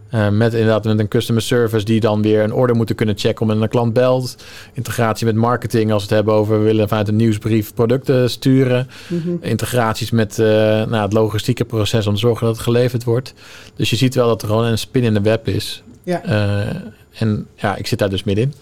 Eh, 0.09 0.29
met 0.29 0.53
inderdaad 0.53 0.83
met 0.83 0.99
een 0.99 1.07
customer 1.07 1.41
service 1.41 1.85
die 1.85 1.99
dan 1.99 2.21
weer 2.21 2.43
een 2.43 2.53
order 2.53 2.75
moeten 2.75 2.95
kunnen 2.95 3.17
checken 3.17 3.49
om 3.49 3.61
een 3.61 3.69
klant 3.69 3.93
belt. 3.93 4.35
Integratie 4.73 5.25
met 5.25 5.35
marketing 5.35 5.91
als 5.91 6.01
we 6.01 6.07
het 6.07 6.17
hebben 6.17 6.33
over 6.33 6.59
we 6.59 6.65
willen 6.65 6.87
vanuit 6.87 7.07
een 7.07 7.15
nieuwsbrief 7.15 7.73
producten 7.73 8.29
sturen. 8.29 8.87
Mhm. 9.07 9.29
Integraties 9.41 10.11
met 10.11 10.39
eh, 10.39 10.45
nou, 10.45 10.95
het 10.95 11.13
logistieke 11.13 11.65
proces 11.65 12.07
om 12.07 12.13
te 12.13 12.19
zorgen 12.19 12.45
dat 12.45 12.55
het 12.55 12.63
geleverd 12.63 13.03
wordt. 13.03 13.33
Dus 13.75 13.89
je 13.89 13.95
ziet 13.95 14.15
wel 14.15 14.27
dat 14.27 14.41
er 14.41 14.47
gewoon 14.47 14.65
een 14.65 14.77
spin 14.77 15.03
in 15.03 15.13
de 15.13 15.21
web 15.21 15.47
is. 15.47 15.83
Ja. 16.03 16.23
Eh, 16.23 16.75
en 17.21 17.47
ja, 17.55 17.75
ik 17.75 17.87
zit 17.87 17.99
daar 17.99 18.09
dus 18.09 18.23
middenin. 18.23 18.53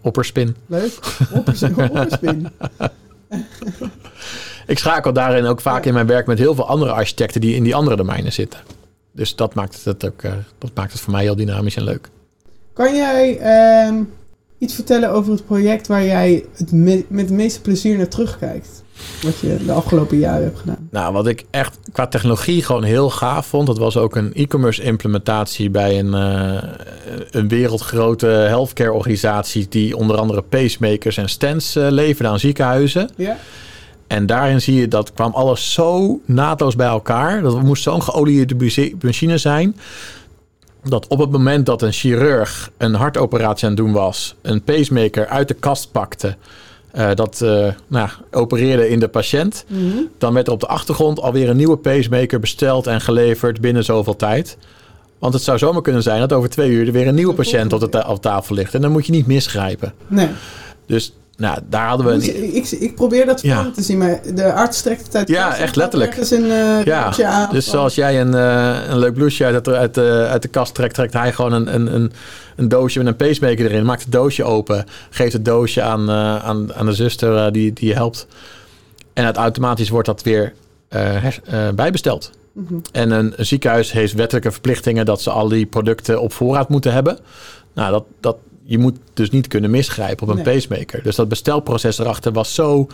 Opperspin. 0.00 0.56
Leuk. 0.66 0.98
Oppers- 1.32 1.62
Opperspin. 1.76 2.48
Ik 4.66 4.78
schakel 4.78 5.12
daarin 5.12 5.44
ook 5.44 5.60
vaak 5.60 5.82
Ja. 5.82 5.88
in 5.88 5.94
mijn 5.94 6.06
werk 6.06 6.26
met 6.26 6.38
heel 6.38 6.54
veel 6.54 6.66
andere 6.68 6.92
architecten 6.92 7.40
die 7.40 7.54
in 7.54 7.62
die 7.62 7.74
andere 7.74 7.96
domeinen 7.96 8.32
zitten. 8.32 8.60
Dus 9.12 9.36
dat 9.36 9.54
maakt 9.54 9.84
het 9.84 10.06
ook 10.06 10.22
eh, 10.22 10.32
dat 10.58 10.70
maakt 10.74 10.92
het 10.92 11.00
voor 11.00 11.12
mij 11.12 11.22
heel 11.22 11.36
dynamisch 11.36 11.76
en 11.76 11.82
leuk. 11.84 12.08
Kan 12.72 12.96
jij 12.96 13.38
ehm, 13.38 14.02
iets 14.58 14.74
vertellen 14.74 15.10
over 15.10 15.32
het 15.32 15.46
project 15.46 15.86
waar 15.86 16.04
jij 16.04 16.44
het 16.56 16.72
me- 16.72 17.04
met 17.08 17.28
het 17.28 17.34
meeste 17.38 17.60
plezier 17.60 17.96
naar 17.96 18.08
terugkijkt? 18.08 18.82
Wat 19.22 19.38
je 19.38 19.56
de 19.66 19.72
afgelopen 19.72 20.18
jaren 20.18 20.42
hebt 20.42 20.58
gedaan. 20.58 20.88
Nou, 20.90 21.12
wat 21.12 21.26
ik 21.26 21.44
echt 21.50 21.78
qua 21.92 22.06
technologie 22.06 22.62
gewoon 22.62 22.82
heel 22.82 23.10
gaaf 23.10 23.46
vond, 23.46 23.66
dat 23.66 23.78
was 23.78 23.96
ook 23.96 24.16
een 24.16 24.34
e-commerce 24.34 24.82
implementatie 24.82 25.70
bij 25.70 25.98
een, 25.98 26.14
eh, 26.14 26.62
een 27.30 27.48
wereldgrote 27.48 28.26
healthcare 28.26 28.92
organisatie 28.92 29.66
die 29.68 29.96
onder 29.96 30.16
andere 30.16 30.42
pacemakers 30.42 31.16
en 31.16 31.28
stents 31.28 31.76
eh, 31.76 31.86
leverde 31.90 32.30
aan 32.30 32.38
ziekenhuizen. 32.38 33.10
Ja? 33.16 33.36
En 34.06 34.26
daarin 34.26 34.60
zie 34.60 34.74
je 34.74 34.88
dat 34.88 35.12
kwam 35.12 35.32
alles 35.32 35.72
zo 35.72 36.20
naadloos 36.24 36.76
bij 36.76 36.86
elkaar. 36.86 37.42
Dat 37.42 37.62
moest 37.62 37.82
zo'n 37.82 38.02
geoliede 38.02 38.94
machine 39.00 39.38
zijn. 39.38 39.76
Dat 40.88 41.06
op 41.08 41.18
het 41.18 41.30
moment 41.30 41.66
dat 41.66 41.82
een 41.82 41.92
chirurg 41.92 42.70
een 42.76 42.94
hartoperatie 42.94 43.64
aan 43.68 43.74
het 43.74 43.80
doen 43.84 43.92
was, 43.92 44.34
een 44.42 44.62
pacemaker 44.62 45.26
uit 45.26 45.48
de 45.48 45.54
kast 45.54 45.92
pakte, 45.92 46.36
eh, 46.90 47.10
dat 47.14 47.40
eh, 47.40 47.66
nou, 47.86 48.08
opereerde 48.30 48.88
in 48.88 49.00
de 49.00 49.08
patiënt, 49.08 49.64
Mhm. 49.68 49.96
dan 50.18 50.34
werd 50.34 50.46
er 50.46 50.52
op 50.52 50.60
de 50.60 50.66
achtergrond 50.66 51.20
alweer 51.20 51.48
een 51.48 51.56
nieuwe 51.56 51.76
pacemaker 51.76 52.40
besteld 52.40 52.86
en 52.86 53.00
geleverd 53.00 53.60
binnen 53.60 53.84
zoveel 53.84 54.16
tijd. 54.16 54.56
Want 55.18 55.34
het 55.34 55.42
zou 55.42 55.58
zomaar 55.58 55.82
kunnen 55.82 56.02
zijn 56.02 56.20
dat 56.20 56.32
over 56.32 56.48
twee 56.50 56.70
uur 56.70 56.86
er 56.86 56.92
weer 56.92 57.06
een 57.06 57.14
nieuwe 57.14 57.34
patiënt 57.34 57.72
op, 57.72 57.80
de 57.80 57.88
ta- 57.88 58.06
op 58.08 58.22
tafel 58.22 58.54
ligt. 58.54 58.74
En 58.74 58.80
dan 58.80 58.92
moet 58.92 59.06
je 59.06 59.12
niet 59.12 59.26
misgrijpen. 59.26 59.92
Nee. 60.06 60.28
Dus 60.86 61.12
nou, 61.38 61.58
daar 61.68 61.88
hadden 61.88 62.06
we 62.06 62.12
Dus 62.14 62.28
een, 62.28 62.54
ik, 62.56 62.70
ik 62.70 62.94
probeer 62.94 63.26
dat 63.26 63.40
voor 63.40 63.70
te 63.70 63.82
zien, 63.82 63.98
maar 63.98 64.20
de 64.34 64.52
arts 64.52 64.82
trekt 64.82 65.06
het 65.06 65.14
uit 65.16 65.28
Ja, 65.28 65.56
echt 65.56 65.76
letterlijk. 65.76 66.16
een 66.16 66.50
eh 66.50 66.84
Ja, 66.84 67.12
aan 67.24 67.48
dus 67.52 67.70
zoals 67.70 67.94
jij 67.94 68.20
een, 68.20 68.34
eh, 68.34 68.76
een 68.88 68.98
leuk 68.98 69.14
blouseje 69.14 69.52
uit, 69.54 69.64
de- 69.64 69.76
uit, 69.76 69.94
de, 69.94 70.26
uit 70.30 70.42
de 70.42 70.48
kast 70.48 70.74
trekt, 70.74 70.94
trekt 70.94 71.12
hij 71.12 71.32
gewoon 71.32 71.52
een, 71.52 71.74
een, 71.74 71.94
een, 71.94 72.12
een 72.56 72.68
doosje 72.68 72.98
met 72.98 73.06
een 73.06 73.16
pacemaker 73.16 73.64
erin. 73.66 73.84
Maakt 73.84 74.02
het 74.02 74.12
doosje 74.12 74.44
open, 74.44 74.84
geeft 75.10 75.32
het 75.32 75.44
doosje 75.44 75.82
aan, 75.82 76.08
eh, 76.08 76.36
aan, 76.44 76.74
aan 76.74 76.86
de 76.86 76.92
zuster 76.92 77.52
die, 77.52 77.72
die 77.72 77.88
je 77.88 77.94
helpt. 77.94 78.26
En 79.12 79.24
het 79.26 79.36
automatisch 79.36 79.88
wordt 79.88 80.06
dat 80.06 80.22
weer 80.22 80.52
her- 80.88 81.40
bijbesteld. 81.74 82.30
Mhm. 82.52 82.74
En 82.92 83.10
een, 83.10 83.32
een 83.36 83.46
ziekenhuis 83.46 83.92
heeft 83.92 84.12
wettelijke 84.12 84.50
verplichtingen 84.52 85.04
dat 85.06 85.20
ze 85.22 85.30
al 85.30 85.48
die 85.48 85.66
producten 85.66 86.20
op 86.20 86.32
voorraad 86.32 86.68
moeten 86.68 86.92
hebben. 86.92 87.18
Nou, 87.74 87.92
dat, 87.92 88.04
dat, 88.20 88.36
je 88.70 88.78
moet 88.78 88.96
dus 89.14 89.30
niet 89.30 89.46
kunnen 89.46 89.70
misgrijpen 89.70 90.22
op 90.22 90.28
een 90.28 90.42
Nee. 90.44 90.54
pacemaker. 90.54 91.02
Dus 91.02 91.16
dat 91.16 91.28
bestelproces 91.28 91.98
erachter 91.98 92.32
was 92.32 92.54
zo, 92.54 92.86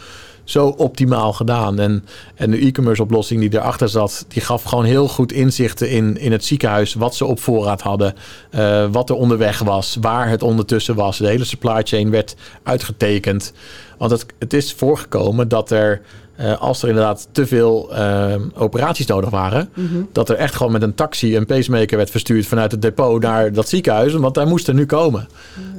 zo 0.45 0.67
optimaal 0.67 1.33
gedaan. 1.33 1.79
En, 1.79 2.05
en 2.35 2.51
de 2.51 2.59
e-commerce 2.59 3.03
oplossing 3.03 3.41
die 3.41 3.55
erachter 3.55 3.89
zat, 3.89 4.25
die 4.29 4.43
gaf 4.43 4.63
gewoon 4.63 4.85
heel 4.85 5.09
goed 5.09 5.33
inzichten 5.33 5.91
in, 5.91 6.17
in 6.19 6.33
het 6.33 6.45
ziekenhuis. 6.45 6.95
Wat 6.95 7.15
ze 7.15 7.25
op 7.25 7.41
voorraad 7.41 7.81
hadden, 7.81 8.15
eh, 8.51 8.87
wat 8.93 9.11
er 9.11 9.17
onderweg 9.17 9.59
was, 9.59 9.97
waar 10.01 10.29
het 10.29 10.43
ondertussen 10.43 10.95
was. 10.95 11.19
De 11.19 11.27
hele 11.27 11.45
supply 11.45 11.81
chain 11.83 12.11
werd 12.11 12.35
uitgetekend. 12.63 13.53
Want 13.99 14.11
het, 14.11 14.27
het 14.39 14.53
is 14.53 14.73
voorgekomen 14.73 15.49
dat 15.49 15.71
er, 15.71 16.01
eh, 16.37 16.61
als 16.61 16.83
er 16.83 16.89
inderdaad 16.89 17.29
te 17.33 17.47
veel 17.47 17.95
eh, 17.95 18.35
operaties 18.55 19.07
nodig 19.07 19.31
waren, 19.31 19.69
Mhm. 19.75 20.03
dat 20.13 20.29
er 20.29 20.37
echt 20.37 20.55
gewoon 20.55 20.73
met 20.73 20.83
een 20.83 20.95
taxi 20.95 21.37
een 21.37 21.47
pacemaker 21.47 21.97
werd 21.97 22.11
verstuurd 22.11 22.47
vanuit 22.47 22.71
het 22.71 22.83
depot 22.83 23.23
naar 23.23 23.53
dat 23.53 23.69
ziekenhuis, 23.69 24.13
want 24.13 24.37
hij 24.37 24.45
moest 24.45 24.69
er 24.69 24.75
nu 24.75 24.87
komen. 24.87 25.29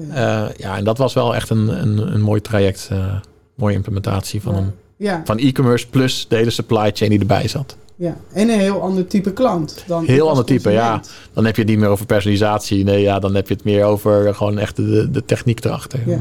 Ja. 0.09 0.45
Eh, 0.45 0.55
ja, 0.57 0.77
en 0.77 0.83
dat 0.83 0.97
was 0.97 1.13
wel 1.13 1.35
echt 1.35 1.49
een, 1.49 1.67
een, 1.81 2.13
een 2.13 2.21
mooi 2.21 2.41
traject, 2.41 2.89
mooie 3.55 3.75
implementatie 3.75 4.41
van, 4.41 4.55
een, 4.55 4.71
Ja, 4.97 5.21
van 5.25 5.37
e-commerce 5.37 5.87
plus 5.87 6.25
de 6.29 6.35
hele 6.35 6.49
supply 6.49 6.91
chain 6.93 7.09
die 7.11 7.19
erbij 7.19 7.47
zat. 7.47 7.75
ja, 7.95 8.15
en 8.33 8.49
een 8.49 8.59
heel 8.59 8.81
ander 8.81 9.07
type 9.07 9.33
klant. 9.33 9.83
Dan 9.87 10.05
Heel 10.05 10.29
ander 10.29 10.45
type, 10.45 10.71
ja. 10.71 11.01
Dan 11.33 11.45
heb 11.45 11.55
je 11.55 11.61
het 11.61 11.69
niet 11.71 11.79
meer 11.79 11.89
over 11.89 12.05
personalisatie, 12.05 12.83
nee, 12.83 13.01
ja, 13.01 13.19
dan 13.19 13.35
heb 13.35 13.47
je 13.47 13.53
het 13.53 13.63
meer 13.63 13.83
over 13.83 14.35
gewoon 14.35 14.57
echt 14.57 14.75
de, 14.75 15.07
de 15.11 15.25
techniek 15.25 15.63
erachter. 15.65 15.99
Ja. 16.05 16.17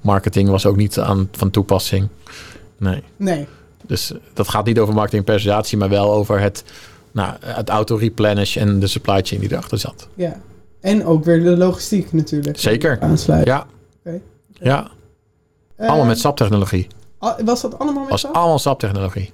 Marketing 0.00 0.48
was 0.48 0.66
ook 0.66 0.76
niet 0.76 0.98
aan, 0.98 1.28
van 1.32 1.50
toepassing. 1.50 2.08
Nee. 2.78 3.02
Nee, 3.16 3.46
Dus 3.86 4.12
dat 4.32 4.48
gaat 4.48 4.64
niet 4.64 4.78
over 4.78 4.94
marketing 4.94 5.26
en 5.26 5.32
personalisatie, 5.32 5.78
maar 5.78 5.88
wel 5.88 6.12
over 6.12 6.40
het, 6.40 6.64
nou, 7.12 7.34
het 7.40 7.68
auto-replenish 7.68 8.56
en 8.56 8.80
de 8.80 8.86
supply 8.86 9.20
chain 9.22 9.40
die 9.40 9.52
erachter 9.52 9.78
zat. 9.78 10.08
ja. 10.14 10.40
En 10.80 11.04
ook 11.06 11.24
weer 11.24 11.42
de 11.42 11.56
logistiek 11.56 12.12
natuurlijk. 12.12 12.58
Zeker. 12.58 13.00
Aansluiten. 13.00 13.52
Ja. 13.52 13.66
Ja, 14.52 14.90
allemaal 15.76 16.04
met 16.06 16.18
SAP-technologie. 16.18 16.86
Was 17.44 17.60
dat 17.60 17.78
allemaal 17.78 18.02
met 18.02 18.10
Was 18.10 18.20
SAP? 18.20 18.34
allemaal 18.34 18.58
SAP-technologie. 18.58 19.32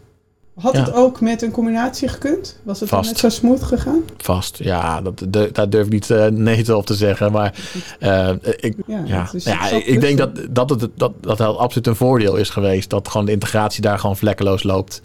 Had 0.54 0.72
ja. 0.72 0.84
het 0.84 0.94
ook 0.94 1.20
met 1.20 1.42
een 1.42 1.50
combinatie 1.50 2.08
gekund? 2.08 2.58
Was 2.62 2.80
het 2.80 2.88
dan 2.88 2.98
Vast. 2.98 3.10
net 3.10 3.18
zo 3.20 3.28
smooth 3.28 3.62
gegaan? 3.62 4.02
Vast. 4.16 4.58
Ja, 4.58 5.00
dat, 5.00 5.24
de, 5.28 5.48
daar 5.52 5.70
durf 5.70 5.86
ik 5.86 5.92
niet 5.92 6.10
eh, 6.10 6.26
nee 6.26 6.62
te 6.62 6.76
op 6.76 6.86
te 6.86 6.94
zeggen. 6.94 7.32
Maar 7.32 7.54
eh, 7.98 8.30
ik, 8.56 8.76
Ja, 8.86 9.70
ik, 9.70 10.00
denk 10.00 10.18
dat 10.18 10.30
dat, 10.50 10.70
het, 10.70 10.80
dat 10.94 11.12
dat 11.20 11.38
het 11.38 11.56
absoluut 11.56 11.86
een 11.86 11.96
voordeel 11.96 12.36
is 12.36 12.50
geweest. 12.50 12.90
Dat 12.90 13.08
gewoon 13.08 13.26
de 13.26 13.32
integratie 13.32 13.82
daar 13.82 13.98
gewoon 13.98 14.16
vlekkeloos 14.16 14.62
loopt. 14.62 15.02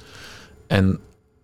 En 0.67 0.99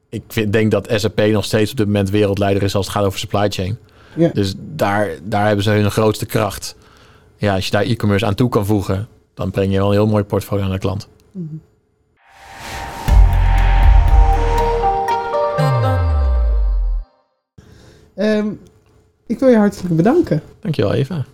ik 0.09 0.23
vind, 0.27 0.53
denk 0.53 0.71
dat 0.71 0.87
SAP 0.91 1.19
nog 1.19 1.45
steeds 1.45 1.71
op 1.71 1.77
dit 1.77 1.85
moment 1.85 2.09
wereldleider 2.09 2.63
is 2.63 2.75
als 2.75 2.85
het 2.85 2.95
gaat 2.95 3.05
over 3.05 3.19
supply 3.19 3.49
chain. 3.49 3.77
Ja. 4.15 4.29
Dus 4.33 4.53
daar, 4.57 5.09
daar 5.23 5.45
hebben 5.45 5.63
ze 5.63 5.69
hun 5.69 5.91
grootste 5.91 6.25
kracht. 6.25 6.75
Ja, 7.37 7.55
als 7.55 7.65
je 7.65 7.71
daar 7.71 7.83
e-commerce 7.83 8.25
aan 8.25 8.35
toe 8.35 8.49
kan 8.49 8.65
voegen, 8.65 9.07
dan 9.33 9.51
breng 9.51 9.71
je 9.71 9.77
wel 9.77 9.87
een 9.87 9.93
heel 9.93 10.07
mooi 10.07 10.23
portfolio 10.23 10.63
aan 10.63 10.71
de 10.71 10.77
klant. 10.77 11.07
Mhm. 11.31 11.55
Ehm, 18.15 18.47
ik 19.27 19.39
wil 19.39 19.49
je 19.49 19.57
hartelijk 19.57 19.95
bedanken. 19.95 20.41
Dankjewel, 20.59 20.93
Eva. 20.93 21.25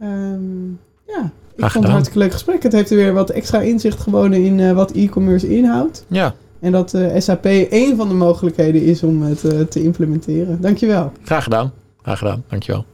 Ehm, 0.00 0.68
ja, 1.06 1.30
ik 1.56 1.64
vond 1.64 1.74
het 1.74 1.84
een 1.84 1.90
hartstikke 1.90 2.18
leuk 2.18 2.32
gesprek. 2.32 2.62
Het 2.62 2.72
heeft 2.72 2.90
er 2.90 2.96
weer 2.96 3.12
wat 3.12 3.30
extra 3.30 3.60
inzicht 3.60 4.00
gewonnen 4.00 4.44
in 4.44 4.60
eh, 4.60 4.72
wat 4.72 4.90
e-commerce 4.92 5.56
inhoudt. 5.56 6.04
Ja, 6.08 6.34
En 6.60 6.72
dat 6.72 6.94
eh, 6.94 7.20
SAP 7.20 7.44
één 7.46 7.96
van 7.96 8.08
de 8.08 8.14
mogelijkheden 8.14 8.82
is 8.82 9.02
om 9.02 9.22
het 9.22 9.44
eh, 9.44 9.60
te 9.60 9.82
implementeren. 9.82 10.60
Dankjewel. 10.60 11.12
graag 11.24 11.44
gedaan. 11.44 11.72
Graag 12.02 12.18
gedaan. 12.18 12.44
Dankjewel. 12.48 12.84